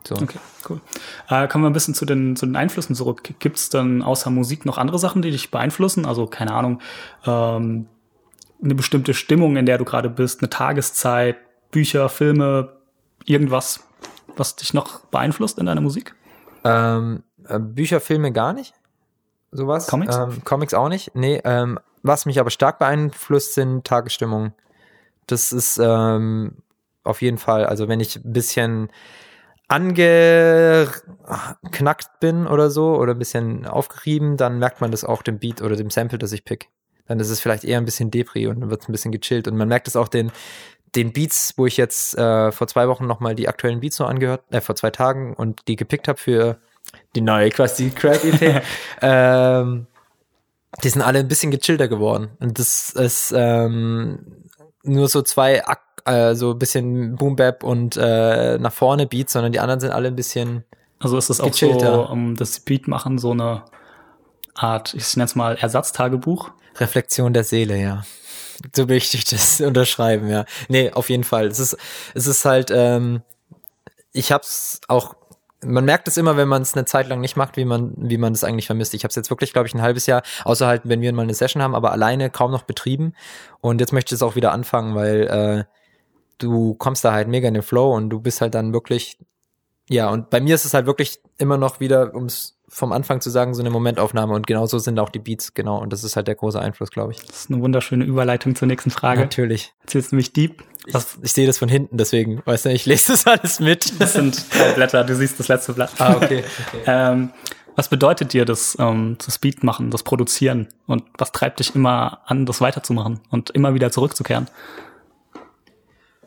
[0.07, 0.15] So.
[0.15, 0.39] Okay,
[0.69, 0.81] cool.
[1.29, 3.23] Äh, kommen wir ein bisschen zu den, zu den Einflüssen zurück.
[3.39, 6.05] Gibt es dann außer Musik noch andere Sachen, die dich beeinflussen?
[6.05, 6.81] Also, keine Ahnung,
[7.25, 7.87] ähm,
[8.63, 11.37] eine bestimmte Stimmung, in der du gerade bist, eine Tageszeit,
[11.71, 12.77] Bücher, Filme,
[13.25, 13.81] irgendwas,
[14.35, 16.15] was dich noch beeinflusst in deiner Musik?
[16.63, 18.73] Ähm, äh, Bücher, Filme gar nicht.
[19.51, 19.87] Sowas.
[19.87, 20.15] Comics?
[20.15, 21.15] Ähm, Comics auch nicht.
[21.15, 24.53] Nee, ähm, was mich aber stark beeinflusst, sind Tagesstimmungen.
[25.27, 26.57] Das ist ähm,
[27.03, 28.89] auf jeden Fall, also wenn ich ein bisschen
[29.67, 30.89] angeknackt
[32.19, 35.75] bin oder so oder ein bisschen aufgerieben, dann merkt man das auch dem Beat oder
[35.75, 36.69] dem Sample, das ich pick.
[37.07, 39.47] Dann ist es vielleicht eher ein bisschen Depri und dann wird es ein bisschen gechillt.
[39.47, 40.31] Und man merkt es auch den,
[40.95, 44.43] den Beats, wo ich jetzt äh, vor zwei Wochen nochmal die aktuellen Beats so angehört,
[44.51, 46.57] äh, vor zwei Tagen und die gepickt habe für
[47.15, 48.63] die neue quasi Crack EP.
[49.01, 49.87] ähm,
[50.83, 52.29] die sind alle ein bisschen gechillter geworden.
[52.39, 54.43] Und das ist ähm,
[54.83, 59.33] nur so zwei, Ak äh, so ein bisschen Boom Bap und äh, nach vorne Beats,
[59.33, 60.63] sondern die anderen sind alle ein bisschen
[60.99, 63.63] Also ist das auch so, um das Beat machen, so eine
[64.53, 66.51] Art, ich nenne es mal Ersatztagebuch?
[66.77, 68.03] Reflexion der Seele, ja.
[68.73, 70.45] So möchte ich das unterschreiben, ja.
[70.69, 71.47] Nee, auf jeden Fall.
[71.47, 71.77] Es ist,
[72.13, 73.21] es ist halt, ähm,
[74.13, 75.15] ich hab's auch,
[75.61, 78.17] man merkt es immer, wenn man es eine Zeit lang nicht macht, wie man, wie
[78.17, 78.93] man das eigentlich vermisst.
[78.93, 81.23] Ich habe es jetzt wirklich, glaube ich, ein halbes Jahr, außer halt, wenn wir mal
[81.23, 83.13] eine Session haben, aber alleine kaum noch betrieben.
[83.61, 85.74] Und jetzt möchte ich es auch wieder anfangen, weil äh,
[86.37, 89.17] du kommst da halt mega in den Flow und du bist halt dann wirklich,
[89.89, 93.21] ja, und bei mir ist es halt wirklich immer noch wieder, um es vom Anfang
[93.21, 95.79] zu sagen, so eine Momentaufnahme und genauso sind auch die Beats, genau.
[95.79, 97.21] Und das ist halt der große Einfluss, glaube ich.
[97.21, 99.21] Das ist eine wunderschöne Überleitung zur nächsten Frage.
[99.21, 99.73] Natürlich.
[99.83, 100.63] Jetzt jetzt nämlich deep.
[100.87, 103.99] Ich, ich sehe das von hinten, deswegen, weißt du, ich lese das alles mit.
[104.01, 105.91] das sind drei Blätter, du siehst das letzte Blatt.
[105.99, 106.43] ah, okay.
[106.67, 106.81] okay.
[106.85, 107.31] Ähm,
[107.75, 110.69] was bedeutet dir das, ähm, das Beat machen, das Produzieren?
[110.87, 114.47] Und was treibt dich immer an, das weiterzumachen und immer wieder zurückzukehren?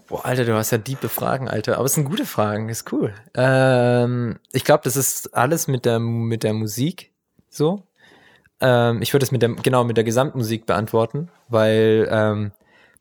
[0.08, 1.76] Boah, Alter, du hast ja diepe Fragen, Alter.
[1.76, 3.14] Aber es sind gute Fragen, ist cool.
[3.34, 7.12] Ähm, ich glaube, das ist alles mit der, mit der Musik
[7.50, 7.82] so.
[8.60, 12.52] Ähm, ich würde es mit der, genau, mit der Gesamtmusik beantworten, weil ähm,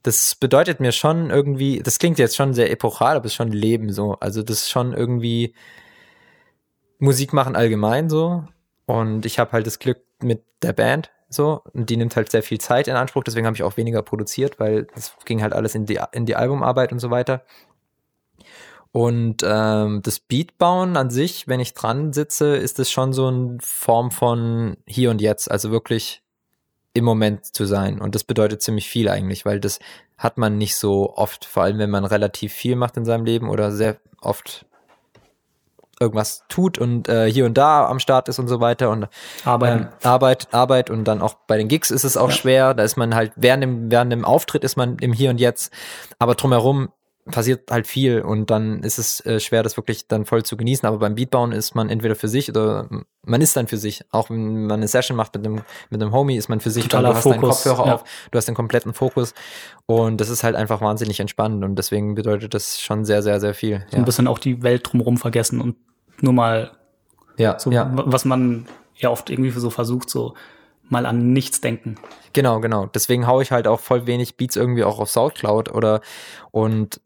[0.04, 3.52] das bedeutet mir schon irgendwie, das klingt jetzt schon sehr epochal, aber es ist schon
[3.54, 4.16] Leben so.
[4.20, 5.54] Also das ist schon irgendwie
[7.00, 8.44] Musik machen allgemein so.
[8.86, 12.44] Und ich habe halt das Glück mit der Band so und die nimmt halt sehr
[12.44, 15.76] viel Zeit in Anspruch, deswegen habe ich auch weniger produziert, weil es ging halt alles
[15.76, 17.44] in die, in die Albumarbeit und so weiter.
[18.92, 23.58] Und ähm, das Beatbauen an sich, wenn ich dran sitze, ist es schon so eine
[23.62, 26.24] Form von hier und jetzt, also wirklich
[26.94, 28.02] im Moment zu sein.
[28.02, 29.80] Und das bedeutet ziemlich viel eigentlich, weil das
[30.18, 33.50] hat man nicht so oft, vor allem wenn man relativ viel macht in seinem Leben
[33.50, 34.66] oder sehr oft
[36.00, 39.08] irgendwas tut und äh, hier und da am Start ist und so weiter und
[39.46, 39.84] Arbeiten.
[39.84, 42.36] ähm, Arbeit, Arbeit und dann auch bei den Gigs ist es auch Ja.
[42.36, 42.74] schwer.
[42.74, 45.72] Da ist man halt während dem, während dem Auftritt ist man im Hier und Jetzt,
[46.20, 46.90] aber drumherum
[47.28, 50.88] passiert halt viel und dann ist es äh, schwer, das wirklich dann voll zu genießen.
[50.88, 52.90] Aber beim Beatbauen ist man entweder für sich oder
[53.24, 54.04] man ist dann für sich.
[54.12, 56.84] Auch wenn man eine Session macht mit einem mit einem Homie, ist man für sich.
[56.84, 57.96] Totaler weil du hast deinen Fokus, Kopfhörer ja.
[57.96, 59.34] auf, du hast den kompletten Fokus
[59.86, 63.54] und das ist halt einfach wahnsinnig entspannend und deswegen bedeutet das schon sehr, sehr, sehr
[63.54, 63.86] viel.
[63.92, 65.76] So ein bisschen auch die Welt drumherum vergessen und
[66.22, 66.72] nur mal
[67.38, 67.92] ja, so, ja.
[67.94, 70.34] was man ja oft irgendwie so versucht, so
[70.90, 71.96] mal an nichts denken.
[72.34, 72.88] Genau, genau.
[72.88, 76.02] Deswegen hau ich halt auch voll wenig Beats irgendwie auch auf Soundcloud oder
[76.52, 77.02] und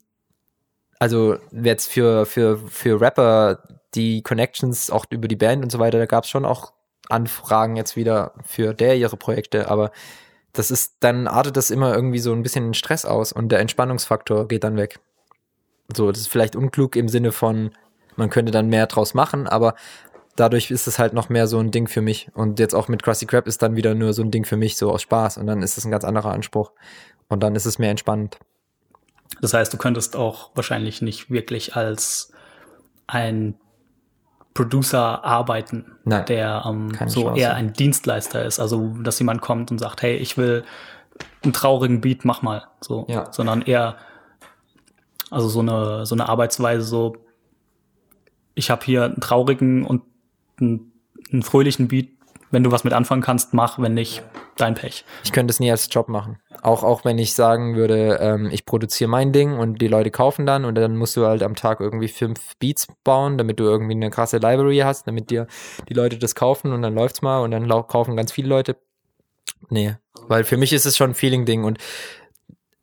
[1.01, 3.63] also jetzt für, für, für Rapper
[3.95, 6.73] die Connections auch über die Band und so weiter, da gab es schon auch
[7.09, 9.89] Anfragen jetzt wieder für der ihre Projekte, aber
[10.53, 13.61] das ist, dann artet das immer irgendwie so ein bisschen in Stress aus und der
[13.61, 14.99] Entspannungsfaktor geht dann weg.
[15.91, 17.71] So, das ist vielleicht unklug im Sinne von,
[18.15, 19.73] man könnte dann mehr draus machen, aber
[20.35, 22.29] dadurch ist es halt noch mehr so ein Ding für mich.
[22.35, 24.77] Und jetzt auch mit Krusty Krab ist dann wieder nur so ein Ding für mich,
[24.77, 25.39] so aus Spaß.
[25.39, 26.71] Und dann ist es ein ganz anderer Anspruch.
[27.27, 28.37] Und dann ist es mehr entspannend.
[29.39, 32.33] Das heißt, du könntest auch wahrscheinlich nicht wirklich als
[33.07, 33.55] ein
[34.53, 37.39] Producer arbeiten, Nein, der ähm, so Chance.
[37.39, 38.59] eher ein Dienstleister ist.
[38.59, 40.65] Also, dass jemand kommt und sagt, hey, ich will
[41.43, 42.67] einen traurigen Beat, mach mal.
[42.81, 43.31] So, Ja.
[43.31, 43.95] sondern eher,
[45.29, 47.15] also so eine, so eine Arbeitsweise, so,
[48.55, 50.03] ich habe hier einen traurigen und
[50.59, 50.91] einen,
[51.31, 52.09] einen fröhlichen Beat.
[52.51, 54.23] Wenn du was mit anfangen kannst, mach, wenn nicht,
[54.57, 55.05] dein Pech.
[55.23, 56.39] Ich könnte es nie als Job machen.
[56.61, 60.45] Auch, auch wenn ich sagen würde, ähm, ich produziere mein Ding und die Leute kaufen
[60.45, 63.93] dann und dann musst du halt am Tag irgendwie fünf Beats bauen, damit du irgendwie
[63.95, 65.47] eine krasse Library hast, damit dir
[65.89, 68.75] die Leute das kaufen und dann läuft's mal und dann kaufen ganz viele Leute.
[69.69, 69.95] Nee,
[70.27, 71.77] weil für mich ist es schon ein Feeling-Ding und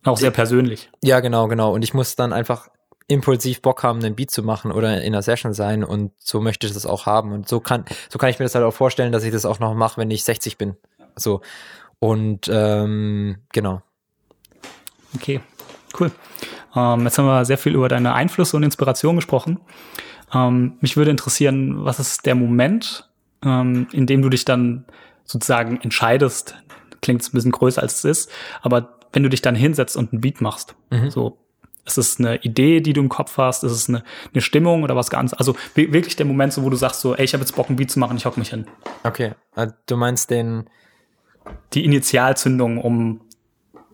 [0.04, 0.90] Auch sehr persönlich.
[1.02, 1.72] ja, genau, genau.
[1.72, 2.68] Und ich muss dann einfach
[3.08, 6.66] impulsiv Bock haben, einen Beat zu machen oder in einer Session sein und so möchte
[6.66, 7.32] ich das auch haben.
[7.32, 9.58] Und so kann, so kann ich mir das halt auch vorstellen, dass ich das auch
[9.58, 10.76] noch mache, wenn ich 60 bin.
[11.16, 11.40] So.
[11.98, 13.82] Und ähm, genau.
[15.16, 15.40] Okay,
[15.98, 16.12] cool.
[16.76, 19.58] Ähm, jetzt haben wir sehr viel über deine Einflüsse und Inspiration gesprochen.
[20.34, 23.08] Ähm, mich würde interessieren, was ist der Moment,
[23.42, 24.84] ähm, in dem du dich dann
[25.24, 26.56] sozusagen entscheidest,
[27.00, 30.20] klingt ein bisschen größer als es ist, aber wenn du dich dann hinsetzt und einen
[30.20, 30.74] Beat machst,
[31.08, 31.38] so,
[31.88, 33.64] ist es eine Idee, die du im Kopf hast?
[33.64, 35.32] Ist es eine, eine Stimmung oder was ganz?
[35.34, 37.68] Also wi- wirklich der Moment, so, wo du sagst so, ey, ich habe jetzt Bock,
[37.68, 38.66] einen Beat zu machen, ich hock mich hin.
[39.04, 39.32] Okay.
[39.56, 40.68] Äh, Du meinst den.
[41.72, 43.22] Die Initialzündung, um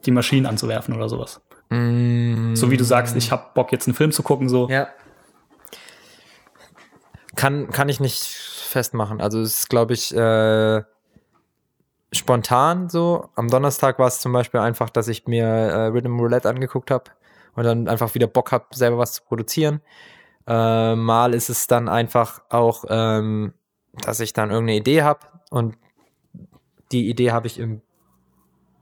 [0.06, 1.40] die Maschinen anzuwerfen oder sowas.
[1.70, 4.68] Mm, So wie du sagst, ich habe Bock, jetzt einen Film zu gucken, so.
[4.68, 4.88] Ja.
[7.36, 9.20] Kann, kann ich nicht festmachen.
[9.20, 10.82] Also es ist, glaube ich, äh,
[12.12, 13.28] spontan so.
[13.34, 17.04] Am Donnerstag war es zum Beispiel einfach, dass ich mir äh, Rhythm Roulette angeguckt habe
[17.54, 19.80] und dann einfach wieder Bock habe, selber was zu produzieren.
[20.46, 23.54] Äh, mal ist es dann einfach auch, ähm,
[24.04, 25.76] dass ich dann irgendeine Idee habe und
[26.92, 27.80] die Idee habe ich im,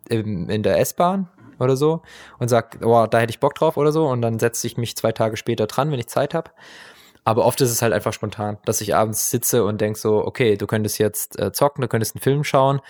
[0.08, 2.02] im, in der S-Bahn oder so
[2.38, 4.96] und sag, oh, da hätte ich Bock drauf oder so und dann setze ich mich
[4.96, 6.50] zwei Tage später dran, wenn ich Zeit habe.
[7.24, 10.56] Aber oft ist es halt einfach spontan, dass ich abends sitze und denk so, okay,
[10.56, 12.80] du könntest jetzt äh, zocken, du könntest einen Film schauen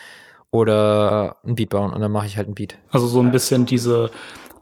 [0.51, 2.79] oder äh, einen Beat bauen und dann mache ich halt einen Beat.
[2.91, 4.11] Also so ein bisschen diese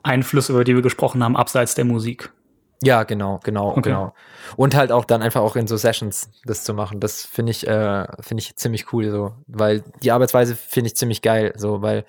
[0.02, 2.32] Einflüsse, über die wir gesprochen haben, abseits der Musik.
[2.82, 3.82] Ja, genau, genau, Okay.
[3.90, 4.14] genau.
[4.56, 6.98] Und halt auch dann einfach auch in so Sessions das zu machen.
[6.98, 11.20] Das finde ich, äh, finde ich ziemlich cool so, weil die Arbeitsweise finde ich ziemlich
[11.20, 12.06] geil, so, weil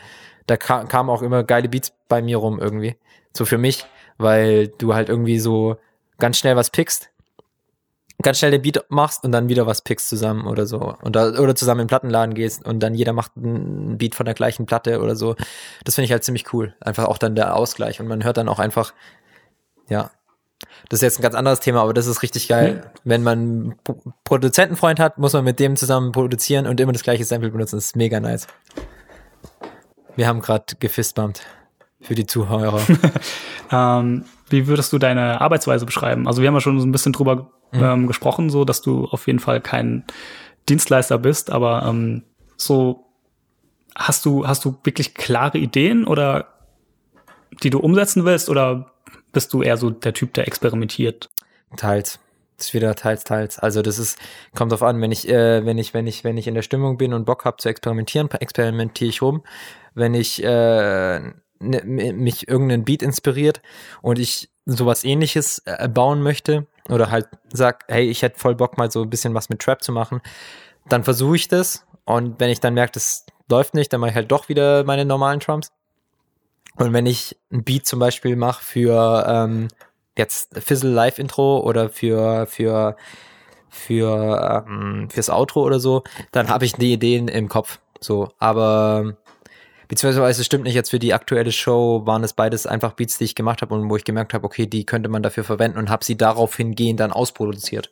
[0.48, 2.96] da ka kamen auch immer geile Beats bei mir rum irgendwie.
[3.36, 3.86] So für mich,
[4.18, 5.76] weil du halt irgendwie so
[6.20, 7.10] ganz schnell was pickst,
[8.22, 10.96] ganz schnell den Beat machst und dann wieder was pickst zusammen oder so.
[11.02, 14.26] Und da, oder zusammen in den Plattenladen gehst und dann jeder macht einen Beat von
[14.26, 15.36] der gleichen Platte oder so.
[15.84, 16.76] Das finde ich halt ziemlich cool.
[16.80, 18.00] Einfach auch dann der Ausgleich.
[18.00, 18.94] Und man hört dann auch einfach,
[19.90, 20.12] ja,
[20.90, 22.92] das ist jetzt ein ganz anderes Thema, aber das ist richtig geil.
[23.04, 27.04] Wenn man einen Pro- Produzentenfreund hat, muss man mit dem zusammen produzieren und immer das
[27.04, 27.78] gleiche Sample benutzen.
[27.78, 28.48] Das ist mega nice.
[30.16, 31.42] Wir haben gerade gefistbumpt
[32.02, 32.82] für die Zuhörer.
[33.74, 36.28] Ähm, wie würdest du deine Arbeitsweise beschreiben?
[36.28, 39.28] Also wir haben ja schon so ein bisschen drüber ähm, gesprochen, so dass du auf
[39.28, 40.04] jeden Fall kein
[40.70, 42.24] Dienstleister bist, aber ähm,
[42.58, 43.06] so
[43.96, 46.48] hast du hast du wirklich klare Ideen oder
[47.64, 48.92] die du umsetzen willst oder
[49.32, 51.30] bist du eher so der Typ, der experimentiert?
[51.78, 52.20] Teils.
[52.58, 53.58] Das ist wieder teils, teils.
[53.58, 54.20] Also das ist,
[54.56, 56.98] kommt drauf an, wenn ich, äh, wenn ich, wenn ich, wenn ich in der Stimmung
[56.98, 59.44] bin und Bock habe zu experimentieren, experimentiere ich rum.
[59.96, 63.62] Wenn ich äh, ne, mich irgendein Beat inspiriert
[64.02, 68.78] und ich sowas ähnliches äh, bauen möchte oder halt sag, hey, ich hätte voll Bock
[68.78, 70.22] mal so ein bisschen was mit Trap zu machen,
[70.88, 74.16] dann versuche ich das und wenn ich dann merke, das läuft nicht, dann mache ich
[74.16, 75.72] halt doch wieder meine normalen Drums.
[76.78, 79.68] Und wenn ich ein Beat zum Beispiel mache für ähm,
[80.18, 82.96] jetzt Fizzle Live Intro oder für für
[83.70, 87.80] für ähm, fürs Outro oder so, dann habe ich die Ideen im Kopf.
[88.00, 89.18] So, aber
[89.92, 93.26] beziehungsweise es stimmt nicht jetzt für die aktuelle Show waren es beides einfach Beats, die
[93.26, 95.90] ich gemacht habe und wo ich gemerkt habe, okay, die könnte man dafür verwenden und
[95.90, 97.92] habe sie darauf hingehend dann ausproduziert.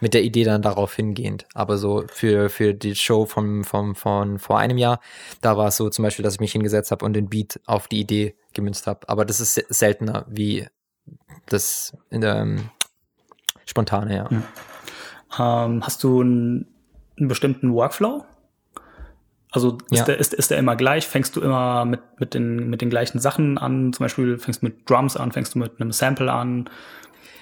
[0.00, 1.46] Mit der Idee dann darauf hingehend.
[1.54, 5.00] Aber so für, für die Show vom, vom, von vor einem Jahr,
[5.40, 7.88] da war es so zum Beispiel, dass ich mich hingesetzt habe und den Beat auf
[7.88, 9.08] die Idee gemünzt habe.
[9.08, 10.66] Aber das ist se- seltener wie
[11.46, 12.68] das in der ähm,
[13.64, 14.28] spontane, ja.
[15.64, 16.66] Ähm, hast du einen,
[17.16, 18.26] einen bestimmten Workflow?
[19.50, 20.04] Also ist, Ja.
[20.04, 21.06] der, ist, ist der immer gleich?
[21.06, 23.92] Fängst du immer mit, mit, den, mit den gleichen Sachen an?
[23.92, 26.68] Zum Beispiel fängst du mit Drums an, fängst du mit einem Sample an?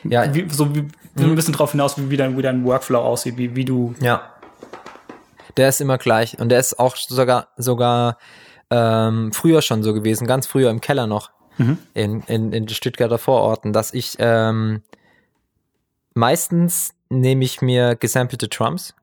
[0.04, 0.86] Ja, Wie, so wie,
[1.16, 3.94] wie ein bisschen drauf hinaus, wie, wie, dein, wie dein Workflow aussieht, wie, wie du.
[4.00, 4.32] Ja.
[5.56, 8.18] Der ist immer gleich und der ist auch sogar sogar
[8.70, 11.30] ähm, früher schon so gewesen, ganz früher im Keller noch.
[11.58, 11.78] mhm.
[11.94, 14.82] in, in, in Stuttgarter Vororten, dass ich ähm,
[16.14, 18.94] meistens nehme ich mir gesampelte Drums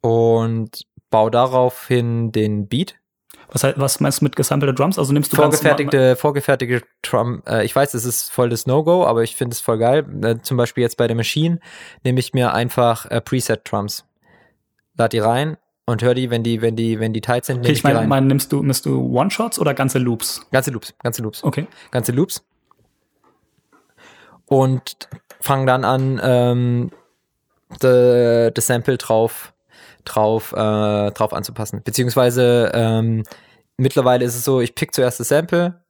[0.00, 2.96] und baue daraufhin den Beat.
[3.50, 4.98] Was, was meinst du mit gesampelte Drums?
[4.98, 7.42] Also nimmst du vorgefertigte, vorgefertigte Drum.
[7.46, 10.04] Äh, ich weiß, es ist voll das No-Go, aber ich finde es voll geil.
[10.22, 11.58] Äh, zum Beispiel jetzt bei der Machine
[12.04, 14.04] nehme ich mir einfach äh, Preset Drums,
[14.96, 15.56] lad die rein
[15.86, 17.60] und hör die, wenn die, wenn die, wenn die tight sind.
[17.60, 20.46] Okay, ich meine, mein, nimmst du, nimmst du One-Shots oder ganze Loops?
[20.50, 21.42] Ganze Loops, ganze Loops.
[21.42, 21.66] Okay.
[21.90, 22.44] Ganze Loops.
[24.44, 25.08] Und
[25.40, 26.90] fang dann an, ähm,
[27.80, 29.52] das Sample drauf
[30.04, 31.82] drauf, äh, drauf anzupassen.
[31.84, 33.24] Beziehungsweise ähm,
[33.76, 35.80] mittlerweile ist es so, ich pick zuerst das Sample,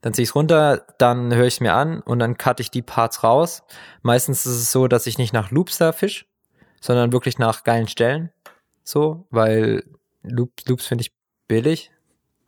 [0.00, 2.70] dann ziehe ich es runter, dann höre ich es mir an und dann cutte ich
[2.70, 3.62] die Parts raus.
[4.02, 6.26] Meistens ist es so, dass ich nicht nach Loops da fisch,
[6.80, 8.30] sondern wirklich nach geilen Stellen.
[8.82, 9.84] So, weil
[10.22, 11.12] Loops, Loops finde ich
[11.48, 11.90] billig.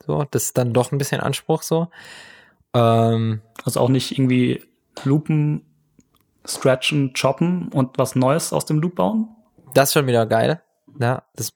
[0.05, 1.89] So, das ist dann doch ein bisschen Anspruch so.
[2.75, 4.63] Ähm, also auch nicht irgendwie
[5.05, 5.65] loopen,
[6.45, 9.29] stretchen, choppen und was Neues aus dem Loop bauen?
[9.75, 10.63] Das ist schon wieder geil.
[10.99, 11.53] Ja, das,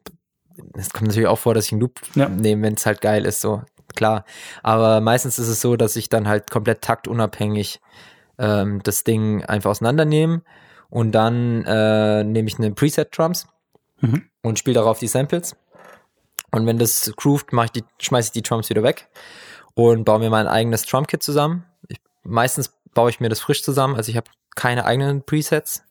[0.75, 2.29] das kommt natürlich auch vor, dass ich einen Loop ja.
[2.29, 3.63] nehme, wenn es halt geil ist, so
[3.95, 4.25] klar.
[4.63, 7.81] Aber meistens ist es so, dass ich dann halt komplett taktunabhängig
[8.39, 10.43] ähm, das Ding einfach auseinandernehme
[10.89, 13.47] und dann äh, nehme ich eine Preset Drums
[14.01, 14.29] mhm.
[14.43, 15.57] und spiele darauf die Samples.
[16.51, 19.09] Und wenn das grooved, ich die, schmeiße ich die Drums wieder weg
[19.75, 21.65] und baue mir mein eigenes Drumkit zusammen.
[21.89, 25.85] Ich, meistens baue ich mir das frisch zusammen, also ich habe keine eigenen Presets.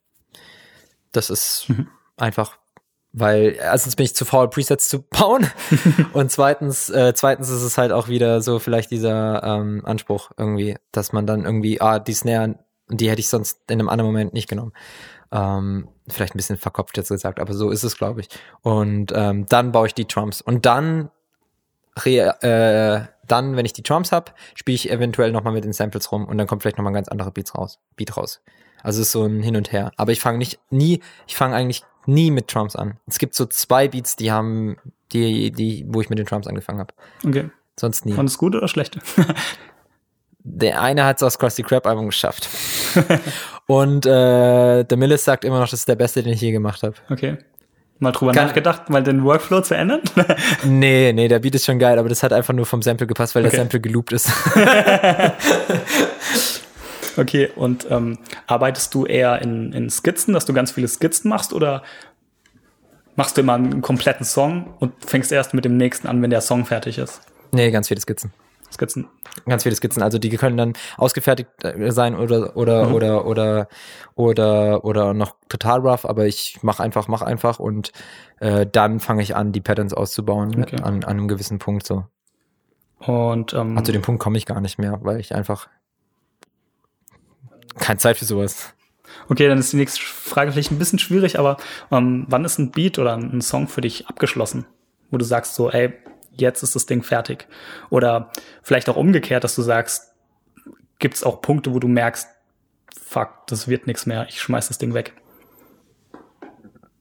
[1.12, 1.88] Das ist mhm.
[2.18, 2.58] einfach
[3.12, 5.50] weil erstens bin ich zu faul, Presets zu bauen
[6.14, 10.78] und zweitens, äh, zweitens ist es halt auch wieder so vielleicht dieser ähm, Anspruch irgendwie,
[10.92, 14.34] dass man dann irgendwie, ah, die Snare, die hätte ich sonst in einem anderen Moment
[14.34, 14.74] nicht genommen.
[15.32, 18.30] Ähm, vielleicht ein bisschen verkopft jetzt gesagt, aber so ist es, glaube ich.
[18.62, 21.12] Und ähm, dann baue ich die Drums und dann
[22.06, 26.26] äh, dann, wenn ich die Drums habe, spiele ich eventuell nochmal mit den Samples rum
[26.26, 28.42] und dann kommt vielleicht nochmal ein ganz anderer Beats raus, Beat raus.
[28.84, 29.92] Also es ist so ein Hin und Her.
[29.98, 32.98] Aber ich fange nicht nie, ich fange eigentlich nie mit Drums an.
[33.08, 34.78] Es gibt so zwei Beats, die haben,
[35.12, 36.94] die, die, wo ich mit den Drums angefangen habe.
[37.26, 37.50] Okay.
[37.80, 38.14] Sonst nie.
[38.14, 39.00] Und es gut oder schlecht?
[40.44, 42.48] Der eine hat es aus Krusty Krab Album geschafft.
[43.68, 46.82] Und äh, der Millis sagt immer noch, das ist der beste, den ich je gemacht
[46.82, 46.96] habe.
[47.10, 47.38] Okay.
[48.00, 50.00] Mal drüber Kann, nachgedacht, mal den Workflow zu ändern?
[50.64, 53.36] nee, nee, der Beat ist schon geil, aber das hat einfach nur vom Sample gepasst,
[53.36, 53.52] weil okay.
[53.52, 54.32] der Sample geloopt ist.
[57.20, 58.18] Okay, und ähm,
[58.48, 61.84] arbeitest du eher in, in Skizzen, dass du ganz viele Skizzen machst oder
[63.18, 66.40] machst du immer einen kompletten Song und fängst erst mit dem nächsten an, wenn der
[66.40, 67.22] Song fertig ist?
[67.52, 68.32] Nee, ganz viele Skizzen.
[68.72, 69.10] Skizzen.
[69.46, 70.02] Ganz viele Skizzen.
[70.02, 72.94] Also die können dann ausgefertigt äh, sein oder oder mhm.
[72.94, 73.68] oder oder
[74.16, 77.92] oder oder noch total rough, aber ich mache einfach, mach einfach und
[78.40, 80.78] äh, dann fange ich an, die Patterns auszubauen okay.
[80.78, 82.06] an, an einem gewissen Punkt so.
[83.00, 85.68] Und ähm, also dem Punkt komme ich gar nicht mehr, weil ich einfach
[87.78, 88.74] keine Zeit für sowas.
[89.28, 91.58] Okay, dann ist die nächste Frage vielleicht ein bisschen schwierig, aber
[91.92, 94.66] ähm, wann ist ein Beat oder ein Song für dich abgeschlossen?
[95.12, 95.94] Wo du sagst so, ey,
[96.32, 97.48] jetzt ist das Ding fertig.
[97.90, 98.32] Oder
[98.64, 100.14] vielleicht auch umgekehrt, dass du sagst,
[101.00, 102.28] gibt es auch Punkte, wo du merkst,
[103.00, 105.14] fuck, das wird nichts mehr, ich schmeiß das Ding weg.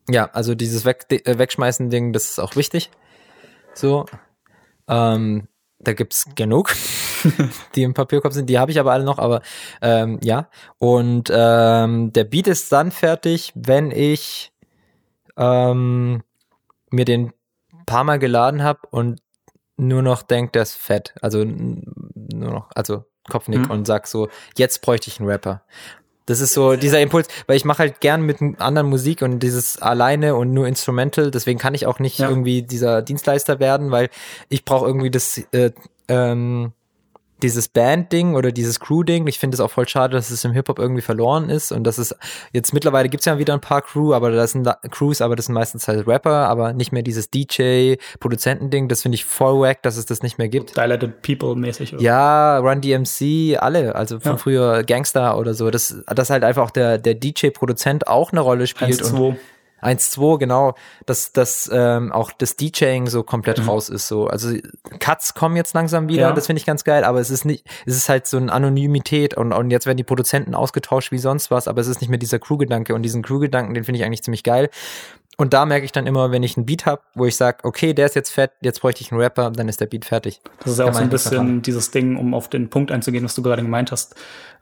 [0.09, 2.91] Ja, also dieses weg äh, Wegschmeißen-Ding, das ist auch wichtig.
[3.75, 4.07] So.
[4.89, 5.49] Ähm,
[5.81, 6.75] da gibt's genug,
[7.75, 8.51] die im Papierkorb sind.
[8.51, 9.43] Die habe ich aber alle noch, aber
[9.81, 10.49] ähm, ja.
[10.79, 14.53] Und ähm, der Beat ist dann fertig, wenn ich
[15.37, 16.23] ähm,
[16.91, 17.33] mir den
[17.87, 19.23] paar Mal geladen habe und
[19.77, 21.15] nur noch denkt, der ist fett.
[21.23, 23.71] Also nur noch, also Kopfnick mhm.
[23.71, 25.63] und sag so, jetzt bräuchte ich einen Rapper.
[26.29, 29.81] Das ist so dieser Impuls, weil ich mache halt gern mit anderen Musik und dieses
[29.81, 32.29] alleine und nur Instrumental, deswegen kann ich auch nicht ja.
[32.29, 34.11] irgendwie dieser Dienstleister werden, weil
[34.51, 35.71] ich brauche irgendwie das äh,
[36.09, 36.73] ähm,
[37.43, 40.79] dieses Band-Ding oder dieses Crew-Ding, ich finde es auch voll schade, dass es im Hip-Hop
[40.79, 42.15] irgendwie verloren ist und dass es
[42.53, 45.55] jetzt mittlerweile gibt's ja wieder ein paar Crew, aber das sind Crews, aber das sind
[45.55, 50.07] meistens halt Rapper, aber nicht mehr dieses DJ-Produzenten-Ding, das finde ich voll wack, dass es
[50.07, 50.77] das nicht mehr gibt.
[50.77, 51.93] Dilated People-mäßig.
[51.99, 54.39] Ja, Run DMC, alle, also von ja.
[54.39, 58.67] früher Gangster oder so, dass, dass halt einfach auch der, der DJ-Produzent auch eine Rolle
[58.67, 59.01] spielt.
[59.01, 59.39] 1, und
[59.83, 60.75] 1-2, genau,
[61.07, 63.69] dass, dass ähm, auch das DJing so komplett mhm.
[63.69, 64.09] raus ist.
[64.09, 64.27] So.
[64.27, 64.55] Also
[64.99, 66.33] Cuts kommen jetzt langsam wieder, ja.
[66.33, 69.35] das finde ich ganz geil, aber es ist nicht, es ist halt so eine Anonymität
[69.35, 72.19] und, und jetzt werden die Produzenten ausgetauscht wie sonst was, aber es ist nicht mehr
[72.19, 74.71] dieser Crew-Gedanke und diesen Crew-Gedanken, den finde ich eigentlich ziemlich geil.
[75.41, 77.95] Und da merke ich dann immer, wenn ich einen Beat habe, wo ich sage, okay,
[77.95, 80.41] der ist jetzt fett, jetzt bräuchte ich einen Rapper, dann ist der Beat fertig.
[80.59, 83.37] Das ist ja auch so ein bisschen dieses Ding, um auf den Punkt einzugehen, was
[83.37, 84.17] du gerade gemeint hast,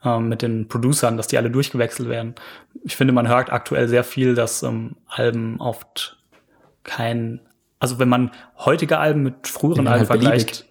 [0.04, 2.34] ähm, mit den Producern, dass die alle durchgewechselt werden.
[2.84, 6.18] Ich finde, man hört aktuell sehr viel, dass ähm, Alben oft
[6.84, 7.40] kein,
[7.78, 10.66] also wenn man heutige Alben mit früheren Alben halt vergleicht,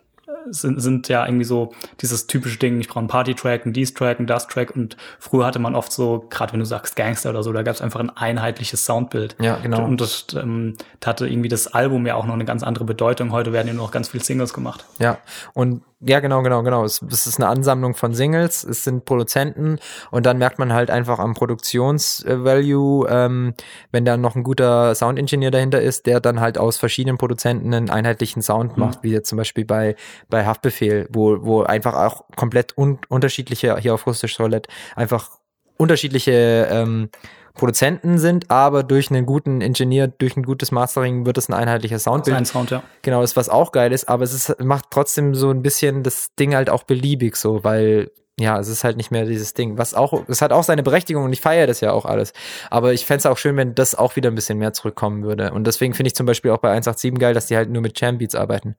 [0.49, 4.27] sind, sind ja irgendwie so dieses typische Ding, ich brauche einen Party-Track, einen Dies-Track, einen
[4.27, 7.63] Das-Track und früher hatte man oft so, gerade wenn du sagst Gangster oder so, da
[7.63, 9.35] gab es einfach ein einheitliches Soundbild.
[9.41, 9.83] Ja, genau.
[9.83, 13.31] Und das ähm, hatte irgendwie das Album ja auch noch eine ganz andere Bedeutung.
[13.31, 14.85] Heute werden ja nur noch ganz viele Singles gemacht.
[14.99, 15.17] Ja,
[15.53, 16.83] und ja, genau, genau, genau.
[16.83, 19.79] Es, es ist eine Ansammlung von Singles, es sind Produzenten.
[20.11, 23.53] Und dann merkt man halt einfach am Produktionsvalue, ähm,
[23.91, 27.89] wenn da noch ein guter Soundingenieur dahinter ist, der dann halt aus verschiedenen Produzenten einen
[27.89, 29.95] einheitlichen Sound macht, wie jetzt zum Beispiel bei,
[30.29, 35.29] bei Haftbefehl, wo, wo einfach auch komplett un unterschiedliche, hier auf Russisch Roulette, einfach
[35.77, 37.09] unterschiedliche ähm,
[37.55, 41.99] Produzenten sind, aber durch einen guten Ingenieur, durch ein gutes Mastering wird es ein einheitlicher
[41.99, 42.37] Soundbild.
[42.37, 42.83] Ein Sound, ja.
[43.01, 46.03] Genau, das ist was auch geil ist, aber es ist, macht trotzdem so ein bisschen
[46.03, 49.77] das Ding halt auch beliebig so, weil ja, es ist halt nicht mehr dieses Ding.
[49.77, 52.33] Was auch, es hat auch seine Berechtigung und ich feiere das ja auch alles.
[52.69, 55.53] Aber ich fände es auch schön, wenn das auch wieder ein bisschen mehr zurückkommen würde.
[55.53, 57.97] Und deswegen finde ich zum Beispiel auch bei 187 geil, dass die halt nur mit
[57.97, 58.75] Champ-Beats arbeiten.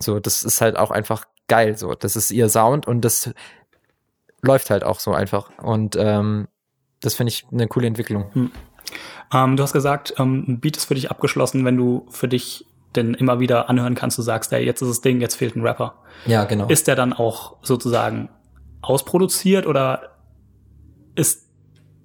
[0.00, 1.76] So, das ist halt auch einfach geil.
[1.76, 3.30] So, das ist ihr Sound und das
[4.42, 5.50] läuft halt auch so einfach.
[5.58, 6.48] Und ähm,
[7.00, 8.32] das finde ich eine coole Entwicklung.
[8.32, 8.50] Hm.
[9.32, 12.66] Ähm, du hast gesagt, ähm, ein Beat ist für dich abgeschlossen, wenn du für dich
[12.96, 15.62] denn immer wieder anhören kannst, du sagst, ey, jetzt ist das Ding, jetzt fehlt ein
[15.62, 15.94] Rapper.
[16.26, 16.66] Ja, genau.
[16.66, 18.28] Ist der dann auch sozusagen
[18.82, 20.16] ausproduziert oder
[21.14, 21.48] ist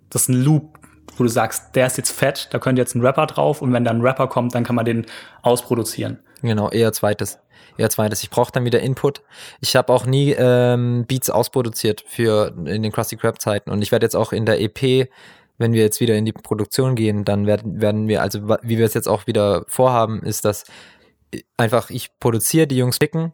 [0.09, 0.79] das ein Loop,
[1.17, 3.83] wo du sagst, der ist jetzt fett, da könnte jetzt ein Rapper drauf und wenn
[3.83, 5.05] dann ein Rapper kommt, dann kann man den
[5.41, 6.19] ausproduzieren?
[6.41, 7.39] Genau, eher zweites.
[7.77, 8.23] Eher zweites.
[8.23, 9.21] Ich brauche dann wieder Input.
[9.59, 13.91] Ich habe auch nie ähm, Beats ausproduziert für in den Krusty Krab Zeiten und ich
[13.91, 15.09] werde jetzt auch in der EP
[15.57, 18.85] wenn wir jetzt wieder in die Produktion gehen, dann werden, werden wir, also wie wir
[18.85, 20.65] es jetzt auch wieder vorhaben, ist, dass
[21.57, 23.33] einfach ich produziere, die Jungs picken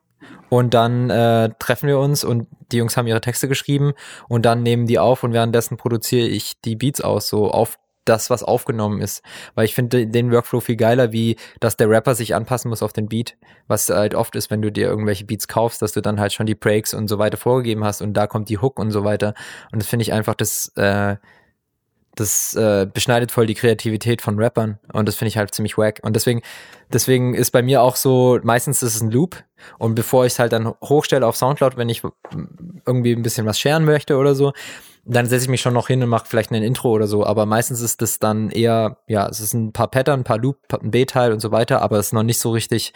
[0.50, 3.94] und dann äh, treffen wir uns und die Jungs haben ihre Texte geschrieben
[4.28, 8.30] und dann nehmen die auf und währenddessen produziere ich die Beats aus, so auf das,
[8.30, 9.24] was aufgenommen ist.
[9.56, 12.94] Weil ich finde den Workflow viel geiler, wie dass der Rapper sich anpassen muss auf
[12.94, 13.38] den Beat.
[13.68, 16.46] Was halt oft ist, wenn du dir irgendwelche Beats kaufst, dass du dann halt schon
[16.46, 19.34] die Breaks und so weiter vorgegeben hast und da kommt die Hook und so weiter.
[19.72, 21.18] Und das finde ich einfach, das, äh,
[22.16, 26.00] das äh, beschneidet voll die Kreativität von Rappern und das finde ich halt ziemlich wack.
[26.04, 26.42] Und deswegen,
[26.92, 29.44] deswegen ist bei mir auch so, meistens ist es ein Loop
[29.78, 32.02] und bevor ich es halt dann hochstelle auf Soundcloud, wenn ich
[32.86, 34.52] irgendwie ein bisschen was scheren möchte oder so,
[35.04, 37.46] dann setze ich mich schon noch hin und mache vielleicht ein Intro oder so, aber
[37.46, 40.92] meistens ist das dann eher, ja, es ist ein paar Pattern, ein paar Loop, ein
[40.92, 42.94] B-Teil und so weiter, aber es ist noch nicht so richtig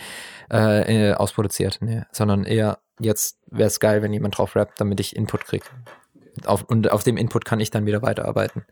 [0.49, 5.15] äh, ausproduziert, nee, sondern eher, jetzt wäre es geil, wenn jemand drauf rappt, damit ich
[5.15, 5.65] Input kriege.
[6.67, 8.65] Und auf dem Input kann ich dann wieder weiterarbeiten.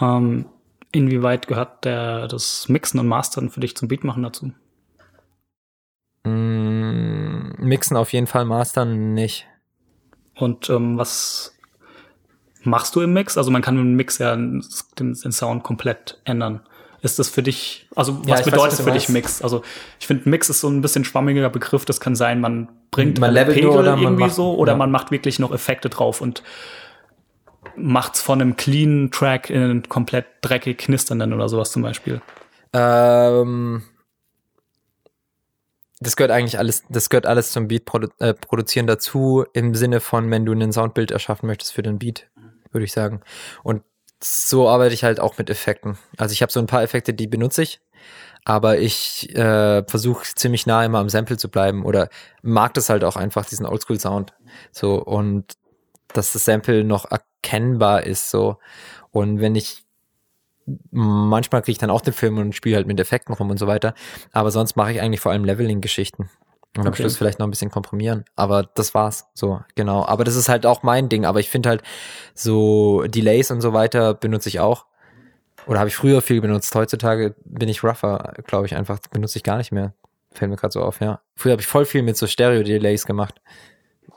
[0.00, 0.46] Ähm,
[0.92, 4.52] inwieweit gehört der, das Mixen und Mastern für dich zum Beatmachen dazu?
[6.24, 9.46] Mm, mixen auf jeden Fall, Mastern nicht.
[10.36, 11.58] Und ähm, was
[12.62, 13.38] machst du im Mix?
[13.38, 14.62] Also man kann im Mix ja den,
[14.98, 16.60] den Sound komplett ändern.
[17.02, 19.40] Ist das für dich, also was ja, bedeutet weiß, was für dich Mix?
[19.40, 19.62] Also
[19.98, 21.86] ich finde, Mix ist so ein bisschen schwammiger Begriff.
[21.86, 24.78] Das kann sein, man bringt man Pegel oder irgendwie macht, so oder ja.
[24.78, 26.42] man macht wirklich noch Effekte drauf und
[27.76, 32.20] macht's von einem clean Track in einen komplett dreckig knisternden oder sowas zum Beispiel.
[32.74, 33.82] Ähm,
[36.00, 40.00] das gehört eigentlich alles, das gehört alles zum Beat produ äh, produzieren dazu, im Sinne
[40.00, 42.26] von, wenn du ein Soundbild erschaffen möchtest für den Beat
[42.72, 43.20] würde ich sagen.
[43.62, 43.82] Und
[44.22, 45.98] so arbeite ich halt auch mit Effekten.
[46.16, 47.80] Also ich habe so ein paar Effekte, die benutze ich,
[48.44, 52.08] aber ich äh, versuche ziemlich nah immer am Sample zu bleiben oder
[52.42, 54.34] mag das halt auch einfach, diesen Oldschool-Sound.
[54.72, 55.54] So, und
[56.08, 58.58] dass das Sample noch erkennbar ist, so.
[59.10, 59.84] Und wenn ich
[60.90, 63.66] manchmal kriege ich dann auch den Film und spiele halt mit Effekten rum und so
[63.66, 63.94] weiter.
[64.32, 66.30] Aber sonst mache ich eigentlich vor allem Leveling-Geschichten.
[66.76, 68.24] Und am Schluss vielleicht noch ein bisschen komprimieren.
[68.36, 69.26] Aber das war's.
[69.34, 70.04] So, genau.
[70.06, 71.24] Aber das ist halt auch mein Ding.
[71.24, 71.82] Aber ich finde halt,
[72.34, 74.86] so Delays und so weiter benutze ich auch.
[75.66, 76.74] Oder habe ich früher viel benutzt.
[76.74, 78.98] Heutzutage bin ich rougher, glaube ich, einfach.
[79.10, 79.94] Benutze ich gar nicht mehr.
[80.32, 81.20] Fällt mir gerade so auf, ja.
[81.34, 83.40] Früher habe ich voll viel mit so Stereo-Delays gemacht.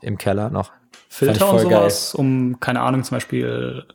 [0.02, 0.72] Im Keller noch.
[1.10, 2.20] Filter und sowas, geil.
[2.20, 3.86] um, keine Ahnung, zum Beispiel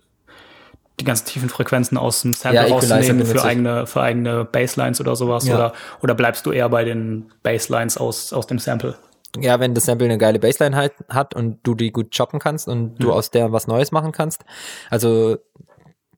[1.01, 5.17] die ganzen tiefen Frequenzen aus dem Sample ja, rauszunehmen für eigene, für eigene Basslines oder
[5.17, 5.47] sowas?
[5.47, 5.55] Ja.
[5.55, 5.73] Oder,
[6.03, 8.97] oder bleibst du eher bei den Basslines aus, aus dem Sample?
[9.39, 12.67] Ja, wenn das Sample eine geile Bassline halt hat und du die gut choppen kannst
[12.67, 13.13] und du mhm.
[13.13, 14.45] aus der was Neues machen kannst.
[14.91, 15.37] Also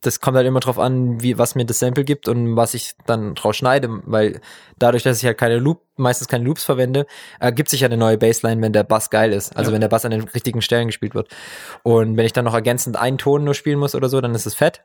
[0.01, 2.94] das kommt halt immer drauf an, wie, was mir das Sample gibt und was ich
[3.07, 4.40] dann draus schneide, weil
[4.78, 7.07] dadurch, dass ich halt keine Loop, meistens keine Loops verwende,
[7.38, 9.55] ergibt sich ja eine neue Bassline, wenn der Bass geil ist.
[9.57, 9.74] Also ja.
[9.74, 11.28] wenn der Bass an den richtigen Stellen gespielt wird.
[11.82, 14.46] Und wenn ich dann noch ergänzend einen Ton nur spielen muss oder so, dann ist
[14.46, 14.82] es fett.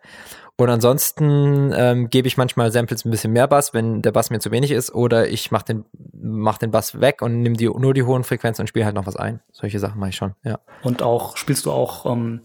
[0.57, 4.39] Und ansonsten ähm, gebe ich manchmal Samples ein bisschen mehr Bass, wenn der Bass mir
[4.39, 7.93] zu wenig ist, oder ich mach den, mach den Bass weg und nehme die, nur
[7.93, 9.41] die hohen Frequenzen und spiele halt noch was ein.
[9.51, 10.59] Solche Sachen mache ich schon, ja.
[10.81, 12.41] Und auch, spielst du auch ähm,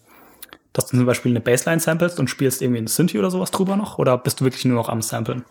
[0.72, 3.76] dass du zum Beispiel eine Bassline samplest und spielst irgendwie ein Synthi oder sowas drüber
[3.76, 3.98] noch?
[3.98, 5.44] Oder bist du wirklich nur noch am Samplen?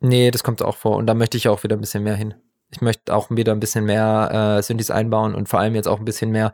[0.00, 0.96] Nee, das kommt auch vor.
[0.96, 2.34] Und da möchte ich auch wieder ein bisschen mehr hin.
[2.70, 5.98] Ich möchte auch wieder ein bisschen mehr äh, Synthes einbauen und vor allem jetzt auch
[5.98, 6.52] ein bisschen mehr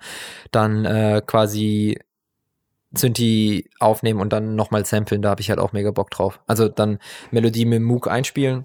[0.51, 2.01] dann äh, quasi
[2.93, 5.23] Synthi aufnehmen und dann nochmal samplen.
[5.23, 6.41] Da habe ich halt auch mega Bock drauf.
[6.47, 6.99] Also dann
[7.31, 8.65] Melodie mit Moog einspielen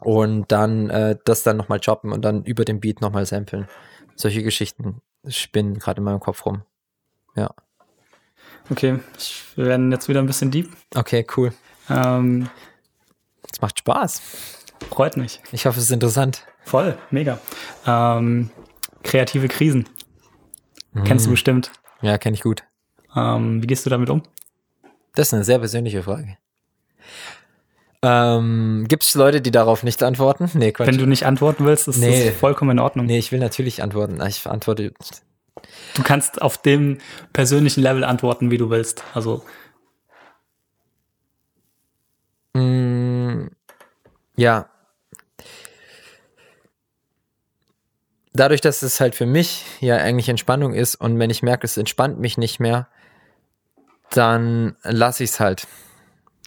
[0.00, 3.66] und dann äh, das dann nochmal choppen und dann über den Beat nochmal samplen.
[4.14, 6.62] Solche Geschichten spinnen gerade in meinem Kopf rum.
[7.36, 7.54] Ja.
[8.70, 10.70] Okay, ich, wir werden jetzt wieder ein bisschen deep.
[10.94, 11.52] Okay, cool.
[11.88, 12.48] Ähm,
[13.50, 14.20] Es macht Spaß.
[14.90, 15.40] freut mich.
[15.52, 16.44] Ich hoffe, es ist interessant.
[16.64, 17.38] Voll, mega.
[17.86, 18.50] Ähm,
[19.02, 19.88] kreative Krisen.
[21.04, 21.70] Kennst du bestimmt.
[22.02, 22.62] Ja, kenne ich gut.
[23.16, 24.22] Ähm, wie gehst du damit um?
[25.14, 26.36] Das ist eine sehr persönliche Frage.
[28.02, 30.48] Ähm, Gibt es Leute, die darauf nicht antworten?
[30.54, 30.86] Nee, Quatsch.
[30.86, 32.26] Wenn du nicht antworten willst, ist Nee.
[32.26, 33.06] das vollkommen in Ordnung.
[33.06, 34.20] nee, ich will natürlich antworten.
[34.26, 34.92] Ich antworte.
[35.94, 36.98] Du kannst auf dem
[37.32, 39.02] persönlichen Level antworten, wie du willst.
[39.14, 39.42] Also,
[42.58, 43.48] Mm,
[44.36, 44.68] ja.
[48.32, 51.76] Dadurch, dass es halt für mich ja eigentlich Entspannung ist und wenn ich merke, es
[51.76, 52.88] entspannt mich nicht mehr,
[54.10, 55.66] dann lasse ich es halt.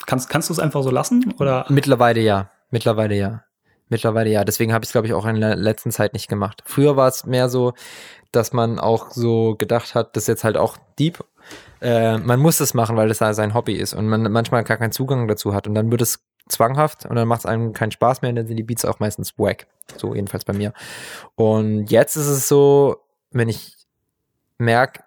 [0.05, 1.33] kannst, kannst du es einfach so lassen?
[1.39, 2.49] Oder Mittlerweile ja.
[2.69, 3.43] Mittlerweile ja.
[3.91, 4.43] Mittlerweile ja.
[4.45, 6.63] Deswegen habe ich es, glaube ich, auch in der letzten Zeit nicht gemacht.
[6.65, 7.73] Früher war es mehr so,
[8.31, 11.23] dass man auch so gedacht hat, das ist jetzt halt auch deep.
[11.81, 14.93] Äh, man muss das machen, weil das sein Hobby ist und man manchmal gar keinen
[14.93, 15.67] Zugang dazu hat.
[15.67, 18.47] Und dann wird es zwanghaft und dann macht es einem keinen Spaß mehr und dann
[18.47, 19.67] sind die Beats auch meistens wack.
[19.97, 20.73] So jedenfalls bei mir.
[21.35, 22.97] Und jetzt ist es so,
[23.31, 23.75] wenn ich
[24.57, 25.03] merke,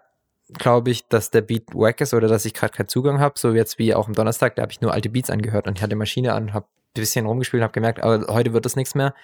[0.52, 3.52] glaube ich, dass der Beat wack ist oder dass ich gerade keinen Zugang habe, so
[3.54, 5.96] jetzt wie auch am Donnerstag, da habe ich nur alte Beats angehört und ich hatte
[5.96, 9.14] Maschine an, habe ein bisschen rumgespielt, habe gemerkt, aber heute wird das nichts mehr,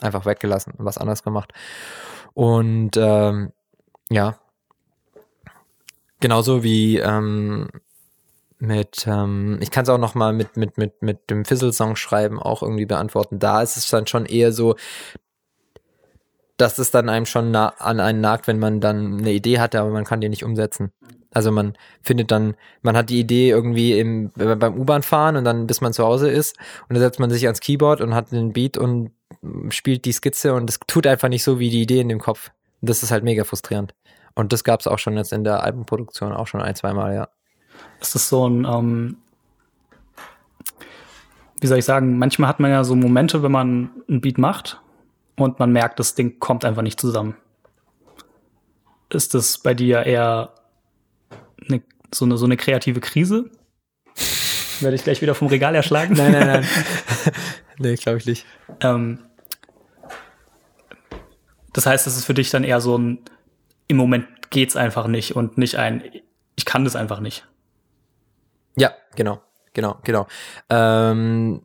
[0.00, 1.52] einfach weggelassen und was anderes gemacht.
[2.34, 3.52] Und ähm,
[4.10, 4.38] ja,
[6.20, 7.68] genauso wie ähm,
[8.58, 12.40] mit, ähm, ich kann es auch noch mal mit mit mit mit dem Fizzle-Song schreiben
[12.40, 13.38] auch irgendwie beantworten.
[13.38, 14.74] Da ist es dann schon eher so,
[16.56, 19.90] dass es dann einem schon an einen nagt, wenn man dann eine Idee hatte, aber
[19.90, 20.92] man kann die nicht umsetzen.
[21.32, 25.66] Also man findet dann, man hat die Idee irgendwie im, beim U-Bahn fahren und dann
[25.66, 26.56] bis man zu Hause ist
[26.88, 29.10] und dann setzt man sich ans Keyboard und hat den Beat und
[29.70, 32.50] spielt die Skizze und es tut einfach nicht so wie die Idee in dem Kopf.
[32.80, 33.94] Und das ist halt mega frustrierend.
[34.34, 37.14] Und das gab es auch schon jetzt in der Albenproduktion auch schon ein, zwei Mal,
[37.14, 37.28] ja.
[38.00, 39.16] ist das so ein, ähm,
[41.60, 44.80] wie soll ich sagen, manchmal hat man ja so Momente, wenn man ein Beat macht
[45.36, 47.36] und man merkt, das Ding kommt einfach nicht zusammen.
[49.10, 50.54] Ist das bei dir eher
[51.68, 51.82] eine,
[52.12, 53.50] so, eine, so eine kreative Krise?
[54.80, 56.14] Werde ich gleich wieder vom Regal erschlagen?
[56.14, 56.68] Nein, nein, nein.
[57.78, 58.46] nee, glaube ich nicht.
[58.80, 59.18] Ähm,
[61.72, 63.20] das heißt, es ist für dich dann eher so ein,
[63.88, 66.02] im Moment geht's einfach nicht und nicht ein,
[66.56, 67.46] ich kann das einfach nicht.
[68.76, 69.42] Ja, genau,
[69.72, 70.26] genau, genau.
[70.70, 71.62] Ähm,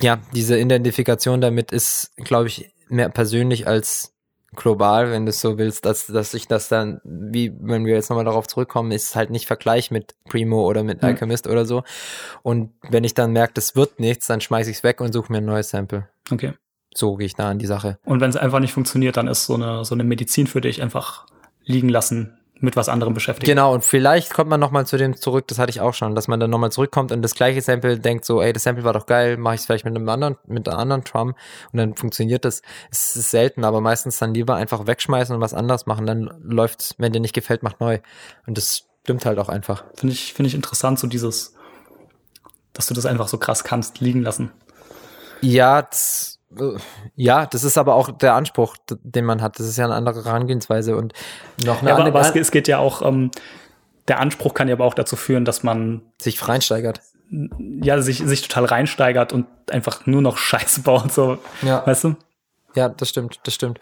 [0.00, 4.13] ja, diese Identifikation damit ist, glaube ich, mehr persönlich als
[4.54, 8.08] global, wenn du es so willst, dass, dass ich das dann, wie wenn wir jetzt
[8.10, 11.08] nochmal darauf zurückkommen, ist halt nicht Vergleich mit Primo oder mit Mhm.
[11.08, 11.82] Alchemist oder so.
[12.42, 15.30] Und wenn ich dann merke, das wird nichts, dann schmeiß ich es weg und suche
[15.32, 16.08] mir ein neues Sample.
[16.30, 16.52] Okay.
[16.94, 17.98] So gehe ich da an die Sache.
[18.04, 20.80] Und wenn es einfach nicht funktioniert, dann ist so eine, so eine Medizin für dich
[20.80, 21.26] einfach
[21.64, 23.46] liegen lassen, mit was anderem beschäftigen.
[23.46, 26.28] Genau, und vielleicht kommt man nochmal zu dem zurück, das hatte ich auch schon, dass
[26.28, 29.06] man dann nochmal zurückkommt und das gleiche Sample denkt so, ey, das Sample war doch
[29.06, 31.34] geil, mache ich es vielleicht mit einem anderen, mit einer anderen Drum
[31.72, 32.62] und dann funktioniert das.
[32.90, 36.94] Es ist selten, aber meistens dann lieber einfach wegschmeißen und was anderes machen, dann läuft's,
[36.98, 37.98] wenn dir nicht gefällt, mach neu.
[38.46, 39.84] Und das stimmt halt auch einfach.
[39.96, 41.54] Finde ich, finde ich interessant, so dieses,
[42.72, 44.52] dass du das einfach so krass kannst, liegen lassen.
[45.40, 46.33] Ja, das,
[47.16, 49.58] ja, das ist aber auch der Anspruch, den man hat.
[49.58, 51.12] Das ist ja eine andere Herangehensweise und
[51.64, 53.30] noch eine Ja, aber, andere, aber es, geht- es geht ja auch, ähm,
[54.08, 57.00] der Anspruch kann ja aber auch dazu führen, dass man sich reinsteigert.
[57.30, 61.84] ja sich, sich total reinsteigert und einfach nur noch Scheiße baut, so, Ja.
[61.86, 62.16] weißt du?
[62.76, 63.78] Ja, das stimmt, das stimmt.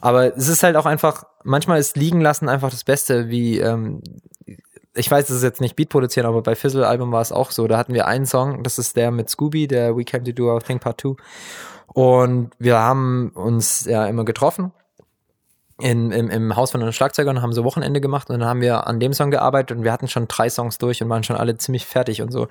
[0.00, 4.02] Aber es ist halt auch einfach, manchmal ist liegen lassen einfach das Beste, wie, ähm,
[4.94, 7.52] ich weiß, das ist jetzt nicht Beat produzieren, aber bei Fizzle Album war es auch
[7.52, 7.68] so.
[7.68, 10.52] Da hatten wir einen Song, das ist der mit Scooby, der We Came to Do
[10.52, 11.14] Our Thing Part 2.
[11.92, 14.72] Und wir haben uns ja immer getroffen
[15.80, 18.60] in, im, im Haus von einem Schlagzeuger und haben so Wochenende gemacht und dann haben
[18.60, 21.36] wir an dem Song gearbeitet und wir hatten schon drei Songs durch und waren schon
[21.36, 22.48] alle ziemlich fertig und so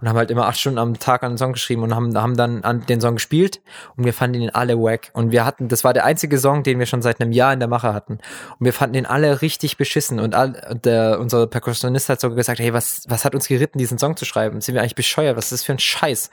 [0.00, 2.36] und haben halt immer acht Stunden am Tag an den Song geschrieben und haben, haben
[2.36, 3.60] dann an den Song gespielt
[3.96, 6.78] und wir fanden ihn alle wack und wir hatten, das war der einzige Song, den
[6.78, 8.14] wir schon seit einem Jahr in der Mache hatten
[8.58, 12.58] und wir fanden ihn alle richtig beschissen und all, der, unser Perkussionist hat sogar gesagt,
[12.58, 14.60] hey, was, was hat uns geritten, diesen Song zu schreiben?
[14.60, 15.36] Sind wir eigentlich bescheuert?
[15.36, 16.30] Was ist das für ein Scheiß?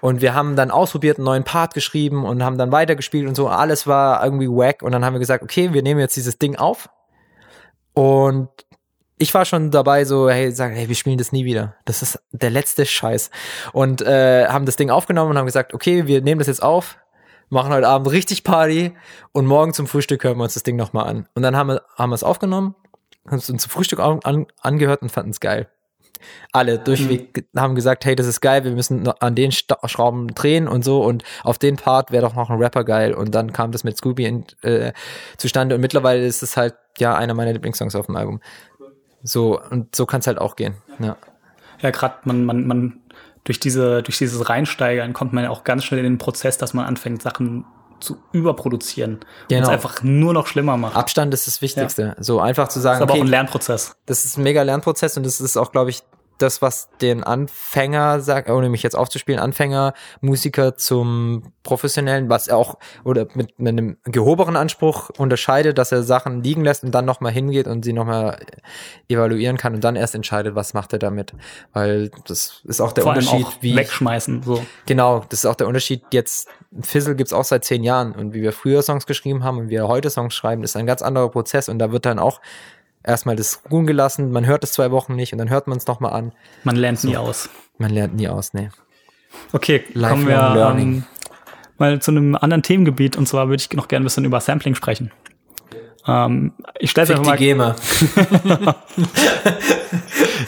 [0.00, 3.48] Und wir haben dann ausprobiert, einen neuen Part geschrieben und haben dann weitergespielt und so.
[3.48, 4.82] Alles war irgendwie wack.
[4.82, 6.88] Und dann haben wir gesagt, okay, wir nehmen jetzt dieses Ding auf.
[7.94, 8.48] Und
[9.18, 11.74] ich war schon dabei, so, hey, sagen, hey, wir spielen das nie wieder.
[11.84, 13.30] Das ist der letzte Scheiß.
[13.72, 16.98] Und äh, haben das Ding aufgenommen und haben gesagt, okay, wir nehmen das jetzt auf.
[17.50, 18.96] machen heute Abend richtig Party
[19.32, 21.28] und morgen zum Frühstück hören wir uns das Ding nochmal an.
[21.34, 22.74] Und dann haben wir, haben es aufgenommen,
[23.26, 25.68] haben es uns zum Frühstück an, angehört und fanden es geil.
[26.52, 27.60] Alle durchweg mhm.
[27.60, 31.24] haben gesagt, hey, das ist geil, wir müssen an den Schrauben drehen und so und
[31.42, 34.24] auf den Part wäre doch noch ein Rapper geil und dann kam das mit Scooby
[34.24, 34.92] in, äh,
[35.36, 38.40] zustande und mittlerweile ist es halt ja einer meiner Lieblingssongs auf dem Album.
[39.22, 40.74] So und so kann es halt auch gehen.
[40.98, 41.16] Ja,
[41.80, 43.00] ja gerade man, man, man
[43.44, 46.74] durch diese durch dieses Reinsteigern kommt man ja auch ganz schnell in den Prozess, dass
[46.74, 47.64] man anfängt Sachen
[48.00, 49.58] zu überproduzieren genau.
[49.58, 50.96] und es einfach nur noch schlimmer macht.
[50.96, 52.14] Abstand ist das Wichtigste.
[52.16, 52.22] Ja.
[52.22, 53.00] So einfach zu sagen.
[53.00, 53.96] Das ist aber okay, auch ein Lernprozess.
[54.06, 56.02] Das ist ein mega Lernprozess und das ist auch, glaube ich,
[56.38, 62.56] das, was den Anfänger sagt, ohne mich jetzt aufzuspielen, Anfänger, Musiker zum professionellen, was er
[62.56, 67.04] auch oder mit, mit einem gehobenen Anspruch unterscheidet, dass er Sachen liegen lässt und dann
[67.04, 68.38] nochmal hingeht und sie nochmal
[69.08, 71.34] evaluieren kann und dann erst entscheidet, was macht er damit.
[71.72, 73.76] Weil das ist auch der Vor Unterschied, auch wie.
[73.76, 74.64] Wegschmeißen, so.
[74.86, 76.02] Genau, das ist auch der Unterschied.
[76.12, 76.48] Jetzt,
[76.80, 79.72] Fizzle gibt's auch seit zehn Jahren und wie wir früher Songs geschrieben haben und wie
[79.72, 82.40] wir heute Songs schreiben, ist ein ganz anderer Prozess und da wird dann auch
[83.02, 85.86] erstmal das ruhen gelassen, man hört es zwei Wochen nicht und dann hört man es
[85.86, 86.32] nochmal an.
[86.64, 87.08] Man lernt so.
[87.08, 87.48] nie aus.
[87.78, 88.70] Man lernt nie aus, nee.
[89.52, 91.04] Okay, Life kommen wir ähm,
[91.78, 94.74] mal zu einem anderen Themengebiet und zwar würde ich noch gerne ein bisschen über Sampling
[94.74, 95.10] sprechen.
[96.06, 97.36] Ähm, ich stelle einfach mal.
[97.36, 97.76] GEMA.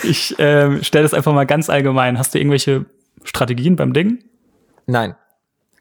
[0.02, 2.18] ich äh, stelle das einfach mal ganz allgemein.
[2.18, 2.86] Hast du irgendwelche
[3.24, 4.24] Strategien beim Ding?
[4.86, 5.14] Nein.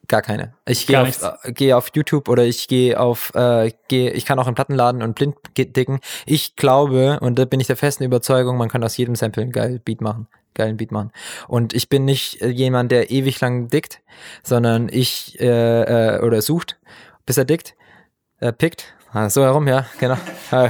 [0.10, 0.54] Gar keine.
[0.66, 4.40] Ich gehe auf, äh, geh auf YouTube oder ich gehe auf, äh, geh, ich kann
[4.40, 6.00] auch im Plattenladen und blind dicken.
[6.26, 9.52] Ich glaube, und da bin ich der festen Überzeugung, man kann aus jedem Sample einen
[9.52, 10.28] geilen Beat machen.
[10.56, 11.12] Geilen Beat machen.
[11.48, 14.02] Und ich bin nicht äh, jemand, der ewig lang dickt,
[14.42, 16.80] sondern ich, äh, äh, oder sucht,
[17.28, 17.76] bis er dickt,
[18.40, 18.96] äh, pickt.
[19.14, 20.18] Ah, so herum, ja, genau.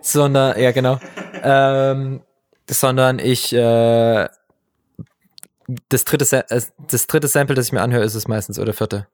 [0.00, 1.00] sondern, ja, genau.
[1.42, 2.22] Ähm,
[2.70, 4.28] sondern ich, äh,
[5.88, 6.60] das dritte, äh,
[6.90, 9.06] das dritte Sample, das ich mir anhöre, ist es meistens oder vierte.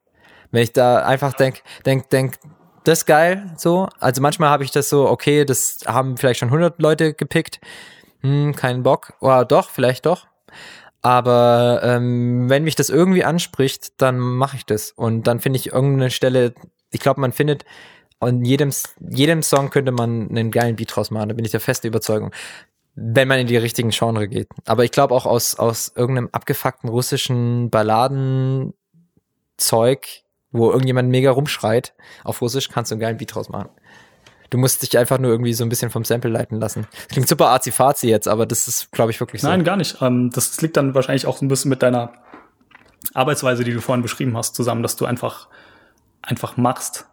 [0.51, 2.39] Wenn ich da einfach denk, denk, denk,
[2.85, 3.89] das ist geil, so.
[4.01, 7.61] Also manchmal habe ich das so, okay, das haben vielleicht schon 100 Leute gepickt.
[8.21, 9.15] Hm, keinen Bock.
[9.21, 10.27] Oder doch, vielleicht doch.
[11.03, 14.93] Aber ähm, wenn mich das irgendwie anspricht, dann mache ich das.
[14.93, 16.55] Und dann finde ich irgendeine Stelle,
[16.91, 17.65] ich glaube, man findet,
[18.23, 18.71] in jedem,
[19.09, 22.33] jedem Song könnte man einen geilen Beat draus machen, da bin ich der feste Überzeugung
[22.95, 24.49] wenn man in die richtigen Genre geht.
[24.67, 28.75] Aber ich glaube auch aus, aus irgendeinem abgefuckten russischen Balladenzeug,
[30.53, 33.71] wo irgendjemand mega rumschreit, auf Russisch kannst du einen geilen Beat draus machen.
[34.51, 36.89] Du musst dich einfach nur irgendwie so ein bisschen vom Sample leiten lassen.
[37.09, 39.49] klingt super arzi-fazi jetzt, aber das ist, glaube ich, wirklich so.
[39.49, 40.03] Nein, gar nicht.
[40.03, 42.13] Ähm, das liegt dann wahrscheinlich auch so ein bisschen mit deiner
[43.15, 45.49] Arbeitsweise, die du vorhin beschrieben hast, zusammen, dass du einfach,
[46.21, 47.07] einfach machst.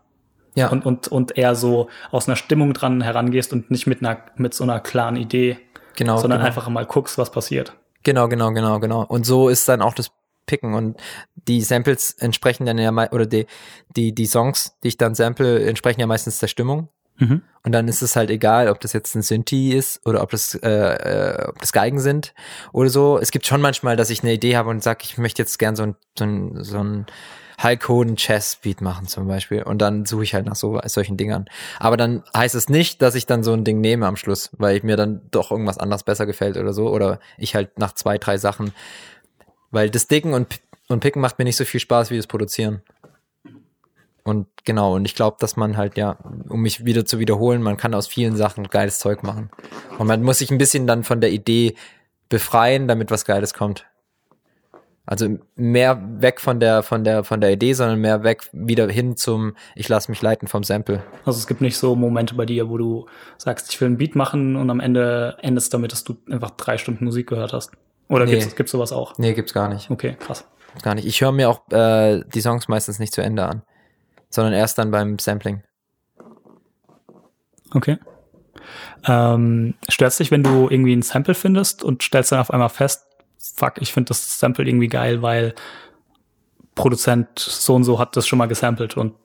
[0.55, 0.69] Ja.
[0.69, 4.55] Und, und, und eher so aus einer Stimmung dran herangehst und nicht mit einer, mit
[4.55, 5.59] so einer klaren Idee
[5.97, 6.17] Genau.
[6.17, 6.47] Sondern genau.
[6.47, 7.75] einfach mal guckst, was passiert.
[8.03, 9.03] Genau, genau, genau, genau.
[9.03, 10.11] Und so ist dann auch das
[10.45, 10.97] Picken und
[11.35, 13.47] die Samples entsprechen dann ja oder die,
[13.95, 16.87] die, die Songs, die ich dann sample, entsprechen ja meistens der Stimmung.
[17.17, 17.41] Mhm.
[17.63, 20.53] Und dann ist es halt egal, ob das jetzt ein Synthi ist oder ob das,
[20.55, 22.33] äh, äh, ob das Geigen sind
[22.71, 23.17] oder so.
[23.17, 25.75] Es gibt schon manchmal, dass ich eine Idee habe und sage, ich möchte jetzt gern
[25.75, 27.05] so ein, so ein, so ein
[27.61, 29.63] Hulk Hogan Chess Beat machen zum Beispiel.
[29.63, 31.45] Und dann suche ich halt nach so solchen Dingern.
[31.79, 34.79] Aber dann heißt es nicht, dass ich dann so ein Ding nehme am Schluss, weil
[34.83, 36.89] mir dann doch irgendwas anderes besser gefällt oder so.
[36.89, 38.73] Oder ich halt nach zwei, drei Sachen.
[39.71, 42.83] Weil das Dicken und, und Picken macht mir nicht so viel Spaß wie das Produzieren.
[44.23, 46.17] Und genau, und ich glaube, dass man halt, ja,
[46.49, 49.49] um mich wieder zu wiederholen, man kann aus vielen Sachen geiles Zeug machen.
[49.97, 51.75] Und man muss sich ein bisschen dann von der Idee
[52.29, 53.85] befreien, damit was Geiles kommt.
[55.09, 59.15] Also mehr weg von der, von der, von der Idee, sondern mehr weg wieder hin
[59.15, 61.01] zum, ich lasse mich leiten vom Sample.
[61.23, 63.05] Also es gibt nicht so Momente bei dir, wo du
[63.37, 66.77] sagst, ich will ein Beat machen und am Ende endest damit, dass du einfach drei
[66.77, 67.71] Stunden Musik gehört hast.
[68.09, 68.31] Oder nee.
[68.31, 69.17] gibt's, gibt's sowas auch?
[69.17, 69.89] Nee, gibt's gar nicht.
[69.89, 70.45] Okay, krass.
[70.83, 71.07] Gar nicht.
[71.07, 73.61] Ich höre mir auch äh, die Songs meistens nicht zu Ende an,
[74.29, 75.63] sondern erst dann beim Sampling.
[77.73, 77.97] Okay.
[79.07, 83.06] Ähm, störst dich, wenn du irgendwie ein Sample findest und stellst dann auf einmal fest,
[83.37, 85.55] fuck, ich finde das Sample irgendwie geil, weil
[86.75, 89.15] Produzent so und so hat das schon mal gesampelt und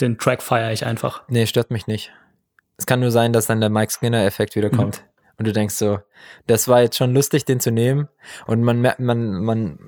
[0.00, 1.22] den Track feiere ich einfach.
[1.28, 2.12] Nee, stört mich nicht.
[2.76, 4.98] Es kann nur sein, dass dann der Mike Skinner-Effekt wieder kommt.
[4.98, 5.08] Mhm.
[5.38, 5.98] Und du denkst so,
[6.46, 8.08] das war jetzt schon lustig, den zu nehmen.
[8.46, 9.78] Und man merkt, man, man,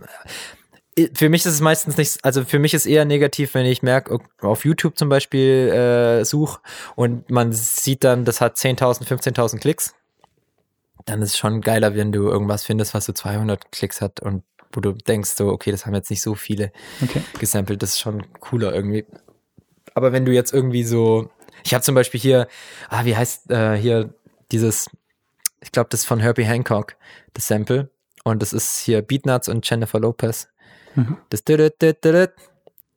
[1.15, 4.19] für mich ist es meistens nicht, also für mich ist eher negativ, wenn ich merke,
[4.41, 6.61] auf YouTube zum Beispiel äh, such
[6.97, 9.95] und man sieht dann, das hat 10.000, 15.000 Klicks
[11.11, 14.45] dann ist es schon geiler, wenn du irgendwas findest, was so 200 Klicks hat und
[14.73, 17.23] wo du denkst so, okay, das haben jetzt nicht so viele okay.
[17.39, 19.05] gesampelt, das ist schon cooler irgendwie.
[19.95, 21.31] Aber wenn du jetzt irgendwie so,
[21.65, 22.49] ich habe zum Beispiel hier,
[22.89, 24.15] ah, wie heißt äh, hier
[24.53, 24.89] dieses,
[25.61, 26.97] ich glaube, das ist von Herbie Hancock,
[27.35, 27.91] das Sample.
[28.23, 30.49] Und das ist hier Beatnuts und Jennifer Lopez.
[30.95, 31.17] Mhm.
[31.31, 31.43] Das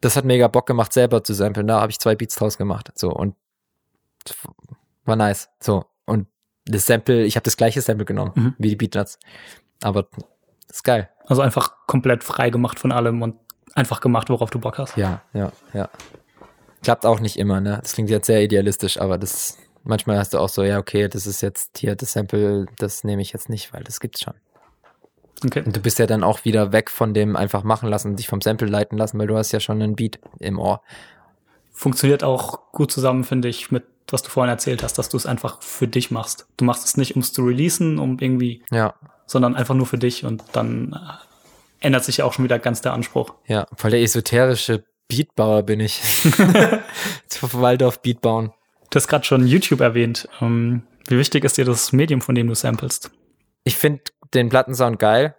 [0.01, 1.65] das hat mega Bock gemacht, selber zu samplen.
[1.67, 2.91] Da habe ich zwei Beats draus gemacht.
[2.95, 3.35] So und
[5.05, 5.49] war nice.
[5.59, 6.27] So und
[6.65, 8.55] das Sample, ich habe das gleiche Sample genommen Mhm.
[8.57, 9.19] wie die Beatnuts.
[9.81, 10.03] Aber
[10.67, 11.09] das ist geil.
[11.27, 13.35] Also einfach komplett frei gemacht von allem und
[13.75, 14.97] einfach gemacht, worauf du Bock hast.
[14.97, 15.89] Ja, ja, ja.
[16.83, 17.79] Klappt auch nicht immer, ne?
[17.81, 21.27] Das klingt jetzt sehr idealistisch, aber das manchmal hast du auch so, ja, okay, das
[21.27, 24.33] ist jetzt hier das Sample, das nehme ich jetzt nicht, weil das gibt's schon.
[25.45, 25.63] Okay.
[25.65, 28.27] Und du bist ja dann auch wieder weg von dem einfach machen lassen und dich
[28.27, 30.81] vom Sample leiten lassen, weil du hast ja schon einen Beat im Ohr.
[31.71, 35.25] Funktioniert auch gut zusammen, finde ich, mit was du vorhin erzählt hast, dass du es
[35.25, 36.47] einfach für dich machst.
[36.57, 38.93] Du machst es nicht, um es zu releasen, um irgendwie, Ja,
[39.25, 42.81] sondern einfach nur für dich und dann äh, ändert sich ja auch schon wieder ganz
[42.81, 43.33] der Anspruch.
[43.47, 46.01] ja, voll der esoterische Beatbauer bin ich.
[47.41, 48.53] Waldorf Beat bauen.
[48.89, 50.27] Du hast gerade schon YouTube erwähnt.
[50.41, 53.11] Ähm, wie wichtig ist dir das Medium, von dem du samplest?
[53.63, 55.35] Ich finde den Plattensound geil.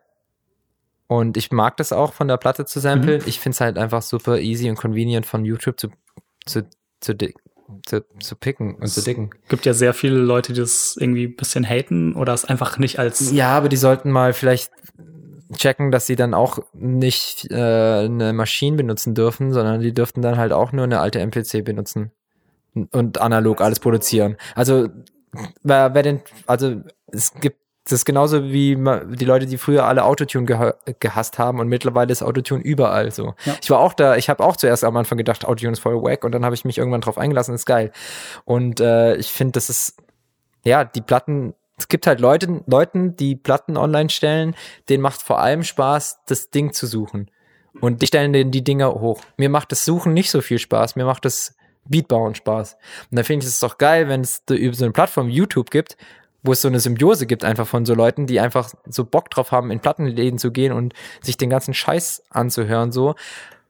[1.06, 3.22] Und ich mag das auch von der Platte zu samplen.
[3.26, 5.90] Ich finde es halt einfach super easy und convenient von YouTube zu,
[6.46, 6.66] zu,
[7.00, 7.14] zu,
[7.86, 9.30] zu, zu picken und zu dicken.
[9.48, 12.98] Gibt ja sehr viele Leute, die das irgendwie ein bisschen haten oder es einfach nicht
[12.98, 14.70] als Ja, aber die sollten mal vielleicht
[15.56, 20.36] checken, dass sie dann auch nicht äh, eine Maschine benutzen dürfen, sondern die dürften dann
[20.36, 22.10] halt auch nur eine alte MPC benutzen
[22.90, 24.36] und analog alles produzieren.
[24.54, 24.88] Also
[25.62, 30.04] wer, wer denn, also es gibt das ist genauso wie die Leute, die früher alle
[30.04, 33.34] Autotune geha gehasst haben und mittlerweile ist Autotune überall so.
[33.44, 33.56] Ja.
[33.62, 36.24] Ich war auch da, ich habe auch zuerst am Anfang gedacht, Autotune ist voll wack
[36.24, 37.92] und dann habe ich mich irgendwann drauf eingelassen, ist geil.
[38.46, 39.96] Und äh, ich finde, das ist
[40.64, 44.56] ja, die Platten, es gibt halt Leute, Leuten, die Platten online stellen,
[44.88, 47.30] denen macht vor allem Spaß, das Ding zu suchen.
[47.80, 49.20] Und die stellen denen die Dinger hoch.
[49.36, 51.54] Mir macht das Suchen nicht so viel Spaß, mir macht das
[51.86, 52.78] Beatbauen Spaß.
[53.10, 55.98] Und da finde ich es doch geil, wenn es über so eine Plattform YouTube gibt,
[56.44, 59.50] wo es so eine Symbiose gibt einfach von so Leuten, die einfach so Bock drauf
[59.50, 63.14] haben, in Plattenläden zu gehen und sich den ganzen Scheiß anzuhören, so.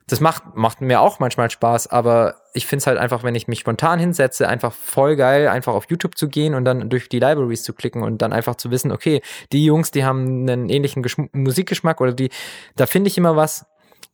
[0.07, 3.47] Das macht, macht mir auch manchmal Spaß, aber ich finde es halt einfach, wenn ich
[3.47, 7.17] mich spontan hinsetze, einfach voll geil, einfach auf YouTube zu gehen und dann durch die
[7.17, 11.01] Libraries zu klicken und dann einfach zu wissen, okay, die Jungs, die haben einen ähnlichen
[11.01, 12.29] Geschm Musikgeschmack oder die,
[12.75, 13.65] da finde ich immer was.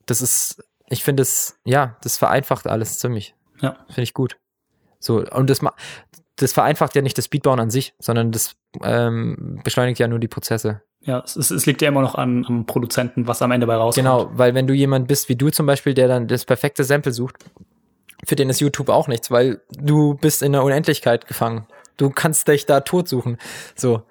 [0.05, 3.35] Das ist, ich finde es, ja, das vereinfacht alles ziemlich.
[3.59, 3.75] Ja.
[3.87, 4.37] Finde ich gut.
[4.99, 5.75] So, und das, ma-
[6.41, 10.27] das vereinfacht ja nicht das Beatbauen an sich, sondern das ähm, beschleunigt ja nur die
[10.27, 10.81] Prozesse.
[11.03, 14.05] Ja, es, es liegt ja immer noch an, am Produzenten, was am Ende bei rauskommt.
[14.05, 17.11] Genau, weil wenn du jemand bist wie du zum Beispiel, der dann das perfekte Sample
[17.11, 17.37] sucht,
[18.23, 21.65] für den ist YouTube auch nichts, weil du bist in der Unendlichkeit gefangen.
[21.97, 23.37] Du kannst dich da tot suchen.
[23.75, 24.03] So.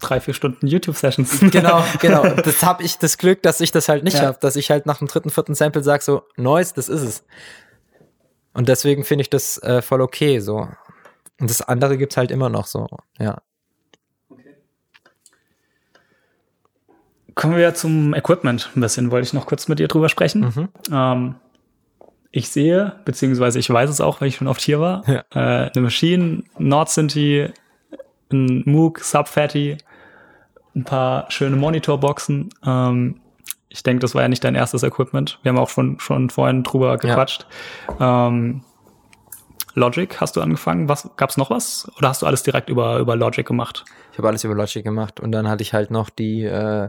[0.00, 1.40] Drei, vier Stunden YouTube-Sessions.
[1.50, 2.22] Genau, genau.
[2.36, 4.28] Das habe ich das Glück, dass ich das halt nicht Ja.
[4.28, 7.24] hab, dass ich halt nach dem dritten, vierten Sample sag so, Noise, das ist es.
[8.54, 10.68] Und deswegen finde ich das äh, voll okay so.
[11.40, 12.86] Und das andere gibt's halt immer noch so.
[13.18, 13.38] Ja.
[17.34, 19.10] Kommen wir zum Equipment ein bisschen.
[19.10, 20.68] Wollte ich noch kurz mit dir drüber sprechen.
[20.92, 21.36] Ähm,
[22.32, 25.24] ich sehe, beziehungsweise ich weiß es auch, weil ich schon oft hier war, Ja.
[25.32, 27.48] äh, eine Maschine, Nord Sinti,
[28.32, 29.78] ein Moog, Subfatty,
[30.74, 32.50] ein paar schöne Monitorboxen.
[32.64, 33.20] Ähm,
[33.68, 35.38] ich denke, das war ja nicht dein erstes Equipment.
[35.42, 37.46] Wir haben auch schon, schon vorhin drüber gequatscht.
[38.00, 38.62] Ähm,
[39.74, 40.88] Logic hast du angefangen.
[40.88, 41.90] Was gab's noch was?
[41.98, 43.84] Oder hast du alles direkt über, über Logic gemacht?
[44.12, 46.88] Ich habe alles über Logic gemacht und dann hatte ich halt noch die, äh,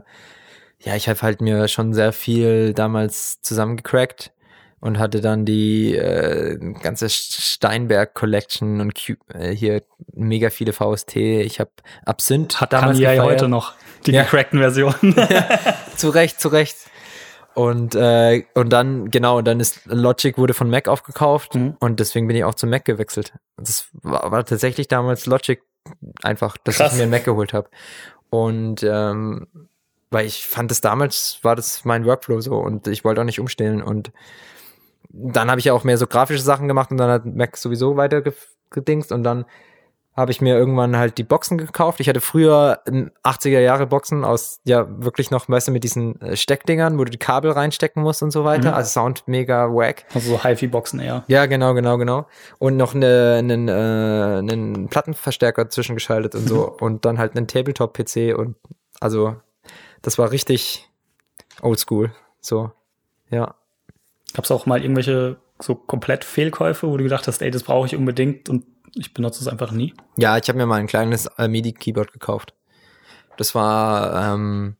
[0.79, 4.31] ja, ich habe halt mir schon sehr viel damals zusammengecrackt
[4.79, 11.15] und hatte dann die äh, ganze Steinberg Collection und Q äh, hier mega viele VST.
[11.17, 11.69] Ich habe
[12.05, 13.31] Absinth Hat damals ja gefeiert.
[13.41, 13.73] heute noch
[14.07, 14.23] die Ja.
[14.23, 15.15] gecrackten Versionen.
[15.95, 16.77] zu Recht, zu Recht.
[17.53, 21.75] Und, äh, und dann, genau, und dann ist Logic wurde von Mac aufgekauft Mhm.
[21.79, 23.33] und deswegen bin ich auch zu Mac gewechselt.
[23.57, 25.61] Das war, war tatsächlich damals Logic
[26.23, 26.91] einfach, dass Krass.
[26.93, 27.69] ich mir einen Mac geholt habe.
[28.29, 29.47] Und ähm,
[30.11, 33.39] weil ich fand es damals, war das mein Workflow so und ich wollte auch nicht
[33.39, 33.81] umstellen.
[33.81, 34.11] Und
[35.09, 37.97] dann habe ich ja auch mehr so grafische Sachen gemacht und dann hat Mac sowieso
[37.97, 38.33] weiter ge-
[38.69, 39.45] gedingst und dann
[40.15, 42.01] habe ich mir irgendwann halt die Boxen gekauft.
[42.01, 46.19] Ich hatte früher ähm, 80er Jahre Boxen aus, ja, wirklich noch, weißt du, mit diesen
[46.21, 48.69] äh, Steckdingern, wo du die Kabel reinstecken musst und so weiter.
[48.69, 48.75] Mhm.
[48.75, 50.05] Also Sound mega wack.
[50.13, 51.23] Also so HiFi-Boxen eher.
[51.27, 52.27] Ja, genau, genau, genau.
[52.59, 56.69] Und noch eine, einen, äh, einen Plattenverstärker zwischengeschaltet und so.
[56.79, 58.55] und dann halt einen Tabletop-PC und
[58.99, 59.37] also
[60.01, 60.89] das war richtig
[61.61, 62.11] oldschool.
[62.41, 62.71] So,
[63.29, 63.55] ja.
[64.33, 67.85] Gab es auch mal irgendwelche so komplett Fehlkäufe, wo du gedacht hast, ey, das brauche
[67.85, 68.65] ich unbedingt und
[68.95, 69.93] ich benutze es einfach nie?
[70.17, 72.53] Ja, ich habe mir mal ein kleines äh, MIDI-Keyboard gekauft.
[73.37, 74.75] Das war, ähm,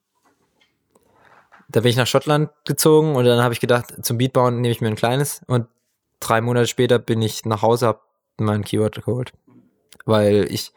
[1.70, 4.82] da bin ich nach Schottland gezogen und dann habe ich gedacht, zum Beatbauen nehme ich
[4.82, 5.68] mir ein kleines und
[6.20, 8.03] drei Monate später bin ich nach Hause, hab
[8.38, 9.34] mein Keyboard geholt.
[10.05, 10.74] Weil ich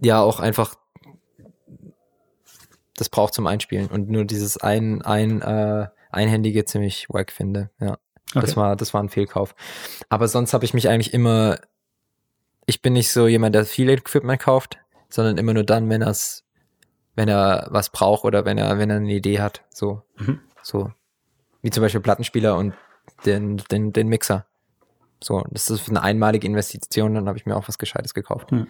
[0.00, 0.76] ja auch einfach
[2.96, 7.98] das braucht zum Einspielen und nur dieses ein, ein, äh, einhändige ziemlich wack finde, ja.
[8.34, 8.56] Das Okay.
[8.56, 9.54] war, das war ein Fehlkauf.
[10.08, 11.58] Aber sonst habe ich mich eigentlich immer,
[12.66, 16.44] ich bin nicht so jemand, der viel Equipment kauft, sondern immer nur dann, wenn er's,
[17.14, 19.62] wenn er was braucht oder wenn er, wenn er eine Idee hat.
[19.70, 20.40] So, Mhm.
[20.62, 20.90] so.
[21.62, 22.74] Wie zum Beispiel Plattenspieler und
[23.26, 24.46] den, den, den Mixer.
[25.22, 28.50] So, das ist eine einmalige Investition, dann habe ich mir auch was Gescheites gekauft.
[28.50, 28.66] Hm.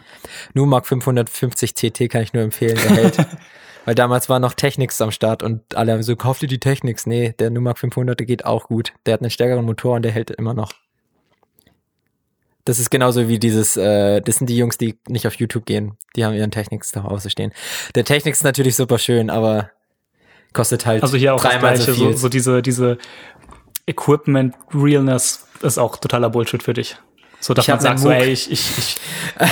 [0.53, 3.27] Numark 550 TT kann ich nur empfehlen, der hält.
[3.87, 7.07] Weil damals war noch Technics am Start und alle haben so, kauf dir die Technics.
[7.07, 8.93] Nee, der Numark 500, der geht auch gut.
[9.07, 10.73] Der hat einen stärkeren Motor und der hält immer noch.
[12.65, 15.97] Das ist genauso wie dieses, äh, das sind die Jungs, die nicht auf YouTube gehen.
[16.15, 17.53] Die haben ihren Technics zu Hause stehen.
[17.97, 19.71] Der Technics ist natürlich super schön, aber
[20.53, 22.13] kostet halt Also hier auch das dreimal so Gleiche, viel.
[22.13, 22.99] so, so diese, diese
[23.87, 26.97] Equipment Realness ist auch totaler Bullshit für dich.
[27.41, 28.97] So, dass Ich man sagt, so, ey, ich, ich, ich,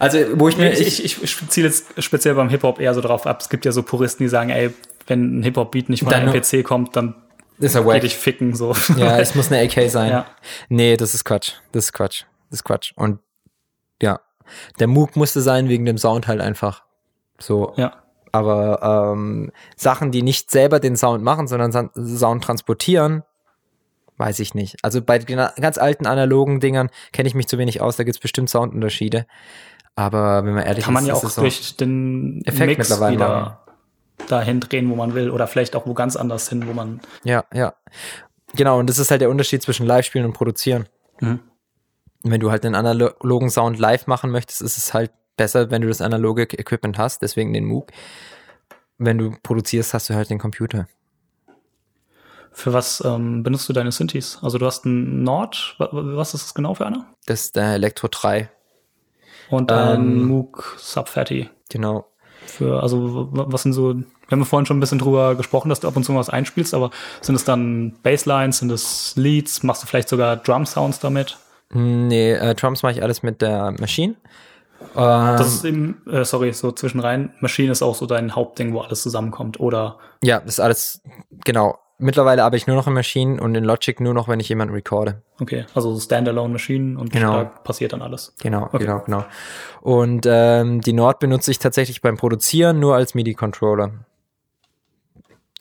[0.00, 3.26] also, wo ich mir, ich, ich, ich ziele jetzt speziell beim Hip-Hop eher so drauf
[3.26, 3.40] ab.
[3.40, 4.70] Es gibt ja so Puristen, die sagen, ey,
[5.06, 7.14] wenn ein Hip-Hop-Beat nicht von nur- PC kommt, dann
[7.58, 8.00] ist er geh wack.
[8.00, 8.74] dich ficken, so.
[8.96, 10.10] Ja, es muss eine AK sein.
[10.10, 10.26] Ja.
[10.68, 11.54] Nee, das ist Quatsch.
[11.72, 12.24] Das ist Quatsch.
[12.50, 12.92] Das ist Quatsch.
[12.96, 13.20] Und
[14.00, 14.20] ja,
[14.78, 16.84] der Moog musste sein wegen dem Sound halt einfach.
[17.38, 17.72] So.
[17.76, 18.02] ja.
[18.32, 23.22] Aber ähm, Sachen, die nicht selber den Sound machen, sondern Sound transportieren,
[24.18, 24.76] weiß ich nicht.
[24.82, 27.96] Also bei ganz alten analogen Dingern kenne ich mich zu wenig aus.
[27.96, 29.26] Da gibt's bestimmt Soundunterschiede.
[29.94, 33.14] Aber wenn man ehrlich Kann man ist, ja ist auch durch den Effekt Mix mittlerweile
[33.14, 33.65] wieder
[34.28, 35.30] dahin drehen, wo man will.
[35.30, 37.00] Oder vielleicht auch wo ganz anders hin, wo man.
[37.24, 37.74] Ja, ja.
[38.54, 40.88] Genau, und das ist halt der Unterschied zwischen Live-Spielen und Produzieren.
[41.20, 41.40] Mhm.
[42.22, 45.88] Wenn du halt den analogen Sound live machen möchtest, ist es halt besser, wenn du
[45.88, 47.92] das analoge Equipment hast, deswegen den Moog.
[48.98, 50.88] Wenn du produzierst, hast du halt den Computer.
[52.52, 54.38] Für was ähm, benutzt du deine Synthes?
[54.42, 57.06] Also du hast einen Nord, wa- wa- was ist das genau für einer?
[57.26, 58.48] Das ist der Elektro 3.
[59.50, 61.50] Und ein Ähm, Moog Sub 30.
[61.68, 62.06] Genau.
[62.46, 65.88] Für, also was sind so, wir haben vorhin schon ein bisschen drüber gesprochen, dass du
[65.88, 66.90] ab und zu was einspielst, aber
[67.20, 71.38] sind es dann Basslines, sind es Leads, machst du vielleicht sogar Drum Sounds damit?
[71.70, 74.14] Nee, äh, Drums mache ich alles mit der Maschine.
[74.94, 78.80] Ähm, Das ist eben, äh, sorry, so zwischenrein, Machine ist auch so dein Hauptding, wo
[78.80, 79.58] alles zusammenkommt.
[79.58, 81.02] Oder ja, das ist alles,
[81.44, 81.78] genau.
[81.98, 84.74] Mittlerweile arbeite ich nur noch in Maschinen und in Logic nur noch, wenn ich jemanden
[84.74, 85.22] recorde.
[85.40, 87.32] okay, also Standalone Maschinen und Genau.
[87.38, 88.34] da passiert dann alles.
[88.42, 88.78] Genau, Okay.
[88.78, 89.24] genau, genau.
[89.80, 93.92] Und ähm, die Nord benutze ich tatsächlich beim Produzieren nur als MIDI-Controller.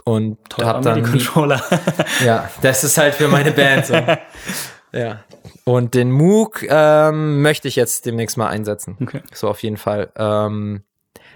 [0.03, 1.61] Und Teurer hab dann MIDI-Controller.
[2.25, 3.93] ja, das ist halt für meine Band so.
[4.91, 5.23] ja.
[5.63, 8.97] Und den Moog ähm, möchte ich jetzt demnächst mal einsetzen.
[9.01, 9.21] okay.
[9.33, 10.11] So auf jeden Fall.
[10.15, 10.83] Ähm,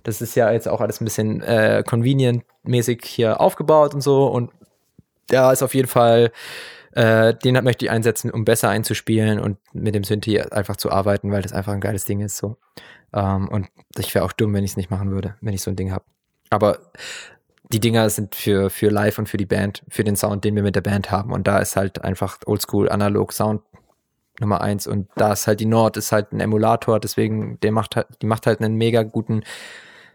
[0.03, 4.27] das ist ja jetzt auch alles ein bisschen äh, convenient-mäßig hier aufgebaut und so.
[4.27, 4.51] Und
[5.29, 6.31] da ist auf jeden Fall,
[6.91, 11.31] äh, den möchte ich einsetzen, um besser einzuspielen und mit dem Synthi einfach zu arbeiten,
[11.31, 12.37] weil das einfach ein geiles Ding ist.
[12.37, 12.57] So.
[13.13, 13.67] Ähm, und
[13.97, 15.91] ich wäre auch dumm, wenn ich es nicht machen würde, wenn ich so ein Ding
[15.91, 16.05] habe.
[16.49, 16.79] Aber
[17.71, 20.63] die Dinger sind für, für live und für die Band, für den Sound, den wir
[20.63, 21.31] mit der Band haben.
[21.31, 23.61] Und da ist halt einfach Oldschool analog Sound
[24.39, 24.87] Nummer eins.
[24.87, 28.25] Und da ist halt die Nord, ist halt ein Emulator, deswegen, der macht halt, die
[28.25, 29.43] macht halt einen mega guten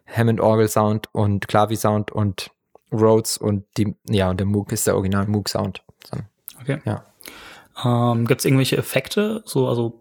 [0.06, 2.50] Hammond-Orgel-Sound und Klavi-Sound und
[2.92, 5.82] Rhodes und die, ja, und der Moog ist der Original Moog-Sound.
[6.04, 6.18] So,
[6.60, 6.80] okay.
[6.84, 7.04] Ja.
[7.84, 10.00] Ähm, Gibt es irgendwelche Effekte, so also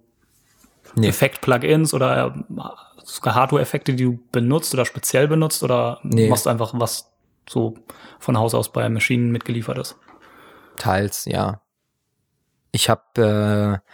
[0.95, 1.07] Nee.
[1.07, 6.29] Effekt-Plugins oder äh, sogar Hardware-Effekte, die du benutzt oder speziell benutzt oder Nee.
[6.29, 7.11] machst du einfach was
[7.49, 7.75] so
[8.19, 9.97] von Haus aus bei Maschinen mitgeliefert ist?
[10.77, 11.61] Teils, ja.
[12.71, 13.89] Ich habe äh,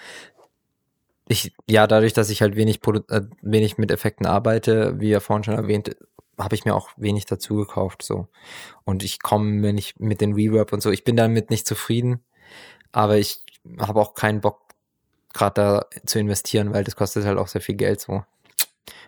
[1.30, 5.44] ich ja dadurch, dass ich halt wenig äh, wenig mit Effekten arbeite, wie ja vorhin
[5.44, 5.96] schon erwähnt,
[6.40, 8.28] habe ich mir auch wenig dazu gekauft so.
[8.86, 12.24] Und ich komme, wenn ich mit den Reverb und so, ich bin damit nicht zufrieden,
[12.92, 13.44] aber ich
[13.80, 14.62] habe auch keinen Bock
[15.34, 18.24] gerade da zu investieren, weil das kostet halt auch sehr viel Geld so.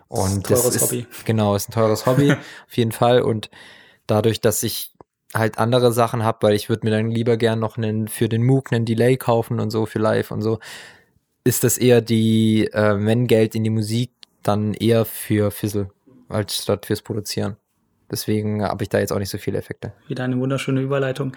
[0.08, 1.06] Und Das ist ein das teures ist Hobby.
[1.24, 2.32] genau, ist ein teures Hobby
[2.68, 3.50] auf jeden Fall und
[4.06, 4.92] dadurch, dass ich
[5.34, 8.44] halt andere Sachen habe, weil ich würde mir dann lieber gern noch einen für den
[8.44, 10.58] Moog einen Delay kaufen und so für live und so,
[11.44, 14.10] ist das eher die, äh, wenn Geld in die Musik,
[14.42, 15.90] dann eher für Fizzle
[16.32, 17.56] als statt fürs Produzieren.
[18.10, 19.92] Deswegen habe ich da jetzt auch nicht so viele Effekte.
[20.08, 21.32] Wieder eine wunderschöne Überleitung.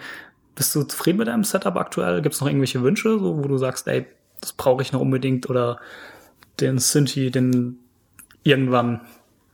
[0.54, 2.22] Bist du zufrieden mit deinem Setup aktuell?
[2.22, 4.06] Gibt es noch irgendwelche Wünsche, so, wo du sagst, ey,
[4.40, 5.80] das brauche ich noch unbedingt oder
[6.60, 7.78] den Synthi, den
[8.42, 9.02] irgendwann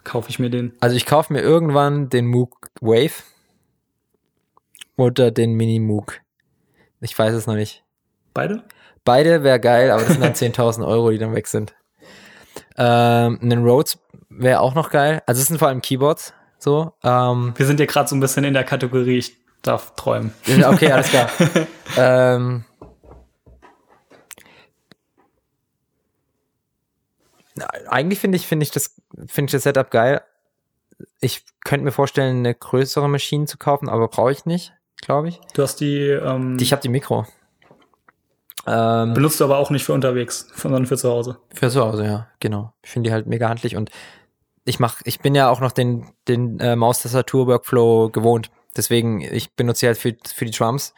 [0.05, 0.73] kaufe ich mir den?
[0.81, 3.23] Also ich kaufe mir irgendwann den Moog Wave
[4.97, 6.21] oder den Mini Moog.
[7.01, 7.85] Ich weiß es noch nicht.
[8.35, 8.63] Beide?
[9.05, 11.75] Beide wäre geil, aber das sind dann 10.000 Euro, die dann weg sind.
[12.77, 13.99] Ähm, einen Rhodes
[14.29, 15.23] wäre auch noch geil.
[15.27, 16.33] Also es sind vor allem Keyboards.
[16.59, 16.93] So.
[17.03, 20.33] Ähm, Wir sind ja gerade so ein bisschen in der Kategorie, ich darf träumen.
[20.47, 21.29] Okay, alles klar.
[21.97, 22.65] ähm,
[27.89, 28.95] eigentlich finde ich, finde ich das,
[29.27, 30.23] finde ich das Setup geil.
[31.21, 35.41] Ich könnte mir vorstellen, eine größere Maschine zu kaufen, aber brauche ich nicht, glaube ich.
[35.55, 37.27] Du hast die, ähm, Ich habe die Mikro.
[38.67, 41.39] Ähm, Benutzt du aber auch nicht für unterwegs, sondern für zu Hause.
[41.53, 42.73] Für zu Hause, ja, genau.
[42.83, 43.91] Ich finde die halt mega handlich und
[44.65, 48.51] ich mach, ich bin ja auch noch den, den äh, Maustastatur-Workflow gewohnt.
[48.77, 50.95] Deswegen, ich benutze halt für, für die Drums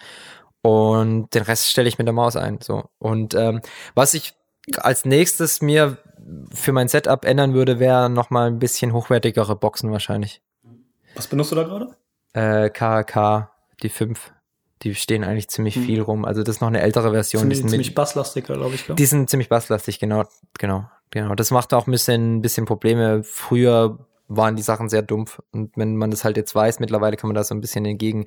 [0.63, 2.59] und den Rest stelle ich mit der Maus ein.
[2.61, 2.85] So.
[2.99, 3.61] Und ähm,
[3.95, 4.35] was ich
[4.77, 5.99] als nächstes mir
[6.53, 10.43] für mein Setup ändern würde, wäre nochmal ein bisschen hochwertigere Boxen wahrscheinlich.
[11.15, 11.97] Was benutzt du da gerade?
[12.33, 13.51] Äh, KK,
[13.83, 14.33] die 5.
[14.83, 15.85] Die stehen eigentlich ziemlich Hm.
[15.85, 16.25] viel rum.
[16.25, 17.41] Also das ist noch eine ältere Version.
[17.41, 18.87] Sind Die die sind, ziemlich basslastiger, glaube ich.
[18.87, 18.97] gell?
[18.97, 20.25] die sind ziemlich basslastig, genau,
[20.59, 21.35] genau, genau.
[21.35, 23.23] Das macht auch ein bisschen, ein bisschen Probleme.
[23.23, 23.99] Früher
[24.29, 25.41] waren die Sachen sehr dumpf.
[25.53, 28.25] Und wenn man das halt jetzt weiß, mittlerweile kann man da so ein bisschen entgegen.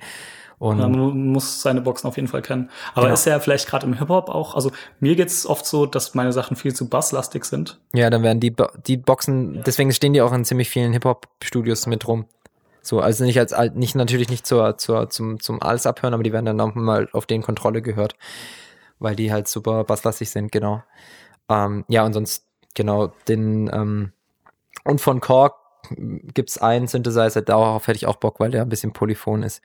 [0.58, 2.70] Und Ja, man muss seine Boxen auf jeden Fall kennen.
[2.94, 3.14] Aber Genau.
[3.14, 6.56] ist ja vielleicht gerade im Hip-Hop auch, also mir geht's oft so, dass meine Sachen
[6.56, 7.78] viel zu basslastig sind.
[7.94, 11.86] Ja, dann werden die, Bo- die Boxen, deswegen stehen die auch in ziemlich vielen Hip-Hop-Studios
[11.86, 12.24] mit rum.
[12.88, 16.32] So, also nicht als nicht natürlich nicht zur, zur, zum, zum alles abhören, aber die
[16.32, 18.16] werden dann auch mal auf den Kontrolle gehört.
[18.98, 20.82] Weil die halt super basslastig sind, genau.
[21.50, 24.12] Ähm, ja, und sonst, genau, den, ähm,
[24.84, 25.54] und von Korg
[26.32, 29.60] gibt's einen Synthesizer, darauf hätte ich auch Bock, weil der ein bisschen polyphon ist.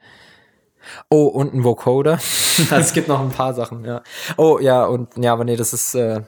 [1.08, 2.12] Oh, und ein Vocoder.
[2.58, 4.02] also es gibt noch ein paar Sachen, ja.
[4.36, 6.20] Oh, ja, und ja, aber nee, das ist, äh,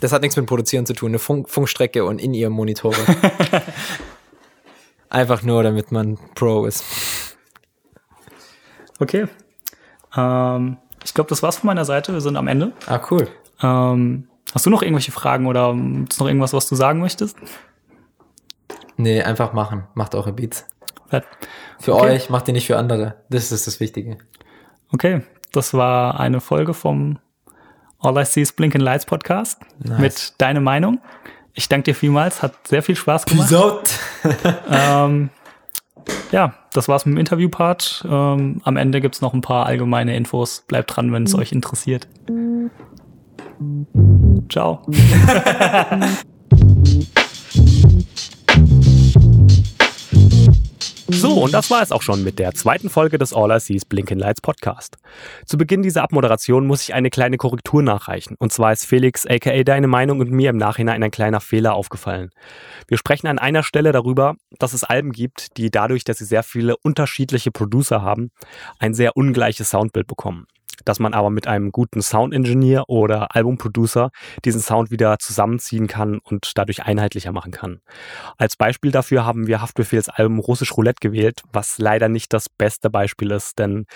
[0.00, 1.12] das hat nichts mit Produzieren zu tun.
[1.12, 2.96] Eine Funk Funkstrecke und in ihr Monitore.
[5.12, 7.36] Einfach nur, damit man Pro ist.
[8.98, 9.26] Okay.
[10.16, 12.14] Ähm, ich glaube, das war's von meiner Seite.
[12.14, 12.72] Wir sind am Ende.
[12.86, 13.28] Ah, cool.
[13.62, 15.76] Ähm, hast du noch irgendwelche Fragen oder
[16.08, 17.36] ist noch irgendwas, was du sagen möchtest?
[18.96, 19.84] Nee, einfach machen.
[19.94, 20.66] Macht eure Beats.
[21.08, 21.24] Fett.
[21.78, 22.12] Für Okay.
[22.12, 23.16] euch, macht ihr nicht für andere.
[23.28, 24.16] Das ist das Wichtige.
[24.94, 25.20] Okay,
[25.52, 27.18] das war eine Folge vom
[27.98, 29.98] All I See is Blinking Lights Podcast Nice.
[29.98, 31.00] mit deine Meinung.
[31.54, 33.54] Ich danke dir vielmals, hat sehr viel Spaß gemacht.
[33.54, 33.90] out.
[34.70, 35.30] ähm,
[36.30, 38.06] ja, das war's mit dem Interview-Part.
[38.08, 40.64] Ähm, am Ende gibt's noch ein paar allgemeine Infos.
[40.66, 42.08] Bleibt dran, wenn es euch interessiert.
[44.48, 44.82] Ciao.
[51.08, 53.84] So, und das war es auch schon mit der zweiten Folge des All I Sees
[53.84, 54.96] Blinking Lights Podcast.
[55.44, 58.36] Zu Beginn dieser Abmoderation muss ich eine kleine Korrektur nachreichen.
[58.38, 62.30] Und zwar ist Felix, aka Deine Meinung und mir im Nachhinein ein kleiner Fehler aufgefallen.
[62.88, 66.42] Wir sprechen an einer Stelle darüber, dass es Alben gibt, die dadurch, dass sie sehr
[66.42, 68.30] viele unterschiedliche Producer haben,
[68.78, 70.46] ein sehr ungleiches Soundbild bekommen.
[70.84, 74.10] Dass man aber mit einem guten Sound-Engineer oder Albumproducer
[74.44, 77.80] diesen Sound wieder zusammenziehen kann und dadurch einheitlicher machen kann.
[78.36, 82.90] Als Beispiel dafür haben wir Haftbefehls Album Russisch Roulette gewählt, was leider nicht das beste
[82.90, 83.86] Beispiel ist, denn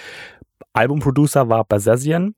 [0.72, 2.34] Albumproducer war Basesian,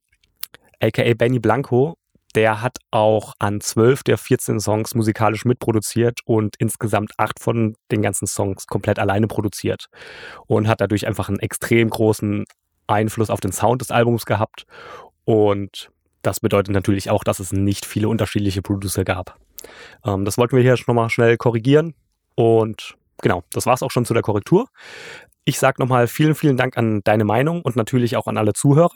[0.80, 1.96] aka Benny Blanco.
[2.34, 8.02] Der hat auch an 12 der 14 Songs musikalisch mitproduziert und insgesamt acht von den
[8.02, 9.86] ganzen Songs komplett alleine produziert
[10.46, 12.44] und hat dadurch einfach einen extrem großen
[12.88, 14.66] Einfluss auf den Sound des Albums gehabt
[15.24, 15.90] und
[16.22, 19.38] das bedeutet natürlich auch, dass es nicht viele unterschiedliche Producer gab.
[20.04, 21.94] Ähm, das wollten wir hier nochmal schnell korrigieren.
[22.34, 24.68] Und genau, das war's auch schon zu der Korrektur.
[25.44, 28.94] Ich sage nochmal vielen, vielen Dank an deine Meinung und natürlich auch an alle Zuhörer.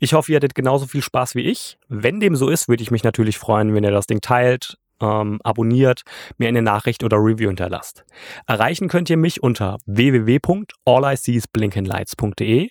[0.00, 1.78] Ich hoffe, ihr hattet genauso viel Spaß wie ich.
[1.88, 5.40] Wenn dem so ist, würde ich mich natürlich freuen, wenn ihr das Ding teilt, ähm,
[5.42, 6.02] abonniert,
[6.38, 8.04] mir eine Nachricht oder Review hinterlasst.
[8.46, 12.68] Erreichen könnt ihr mich unter www.alliseesblinkenlights.de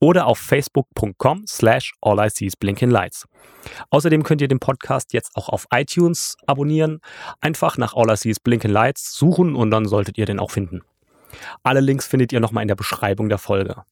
[0.00, 3.26] oder auf facebook.com slash alliseesblinkenlights.
[3.90, 7.00] Außerdem könnt ihr den Podcast jetzt auch auf iTunes abonnieren.
[7.40, 10.50] Einfach nach All I See is Blinking Lights suchen und dann solltet ihr den auch
[10.50, 10.82] finden.
[11.62, 13.82] Alle Links findet ihr nochmal in der Beschreibung der Folge.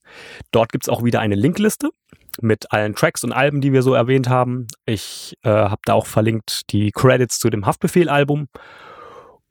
[0.51, 1.91] Dort gibt's auch wieder eine Linkliste
[2.41, 4.67] mit allen Tracks und Alben, die wir so erwähnt haben.
[4.87, 8.49] Ich äh, habe da auch verlinkt die Credits zu dem Haftbefehl-Album.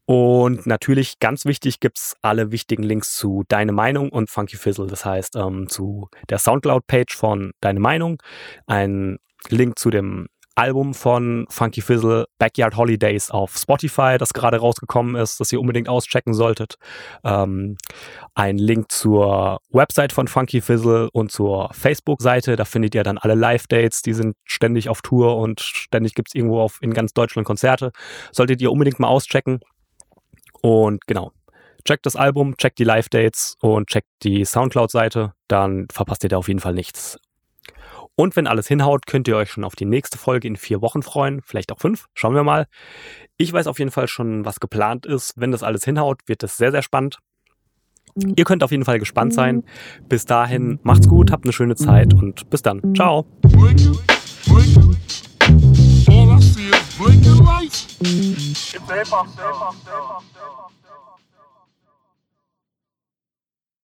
[0.05, 4.87] Und natürlich, ganz wichtig, gibt's alle wichtigen Links zu Deine Meinung und Funky Fizzle.
[4.87, 8.21] Das heißt, ähm, zu der Soundcloud-Page von Deine Meinung,
[8.65, 15.15] ein Link zu dem Album von Funky Fizzle, Backyard Holidays auf Spotify, das gerade rausgekommen
[15.15, 16.75] ist, das ihr unbedingt auschecken solltet.
[17.23, 17.77] Ähm,
[18.35, 22.55] ein Link zur Website von Funky Fizzle und zur Facebook-Seite.
[22.55, 26.61] Da findet ihr dann alle Live-Dates, die sind ständig auf Tour und ständig gibt's irgendwo
[26.61, 27.91] auf, in ganz Deutschland Konzerte.
[28.31, 29.59] Solltet ihr unbedingt mal auschecken.
[30.61, 31.31] Und genau,
[31.85, 36.47] checkt das Album, checkt die Live-Dates und checkt die Soundcloud-Seite, dann verpasst ihr da auf
[36.47, 37.17] jeden Fall nichts.
[38.21, 41.01] Und wenn alles hinhaut, könnt ihr euch schon auf die nächste Folge in vier Wochen
[41.01, 42.67] freuen, vielleicht auch fünf, schauen wir mal.
[43.37, 45.33] Ich weiß auf jeden Fall schon, was geplant ist.
[45.37, 47.17] Wenn das alles hinhaut, wird es sehr, sehr spannend.
[48.13, 49.63] Ihr könnt auf jeden Fall gespannt sein.
[50.07, 52.93] Bis dahin, macht's gut, habt eine schöne Zeit und bis dann.
[52.93, 53.25] Ciao.
[56.07, 57.97] All I see is blinking lights.
[58.01, 60.60] It's a hip hop.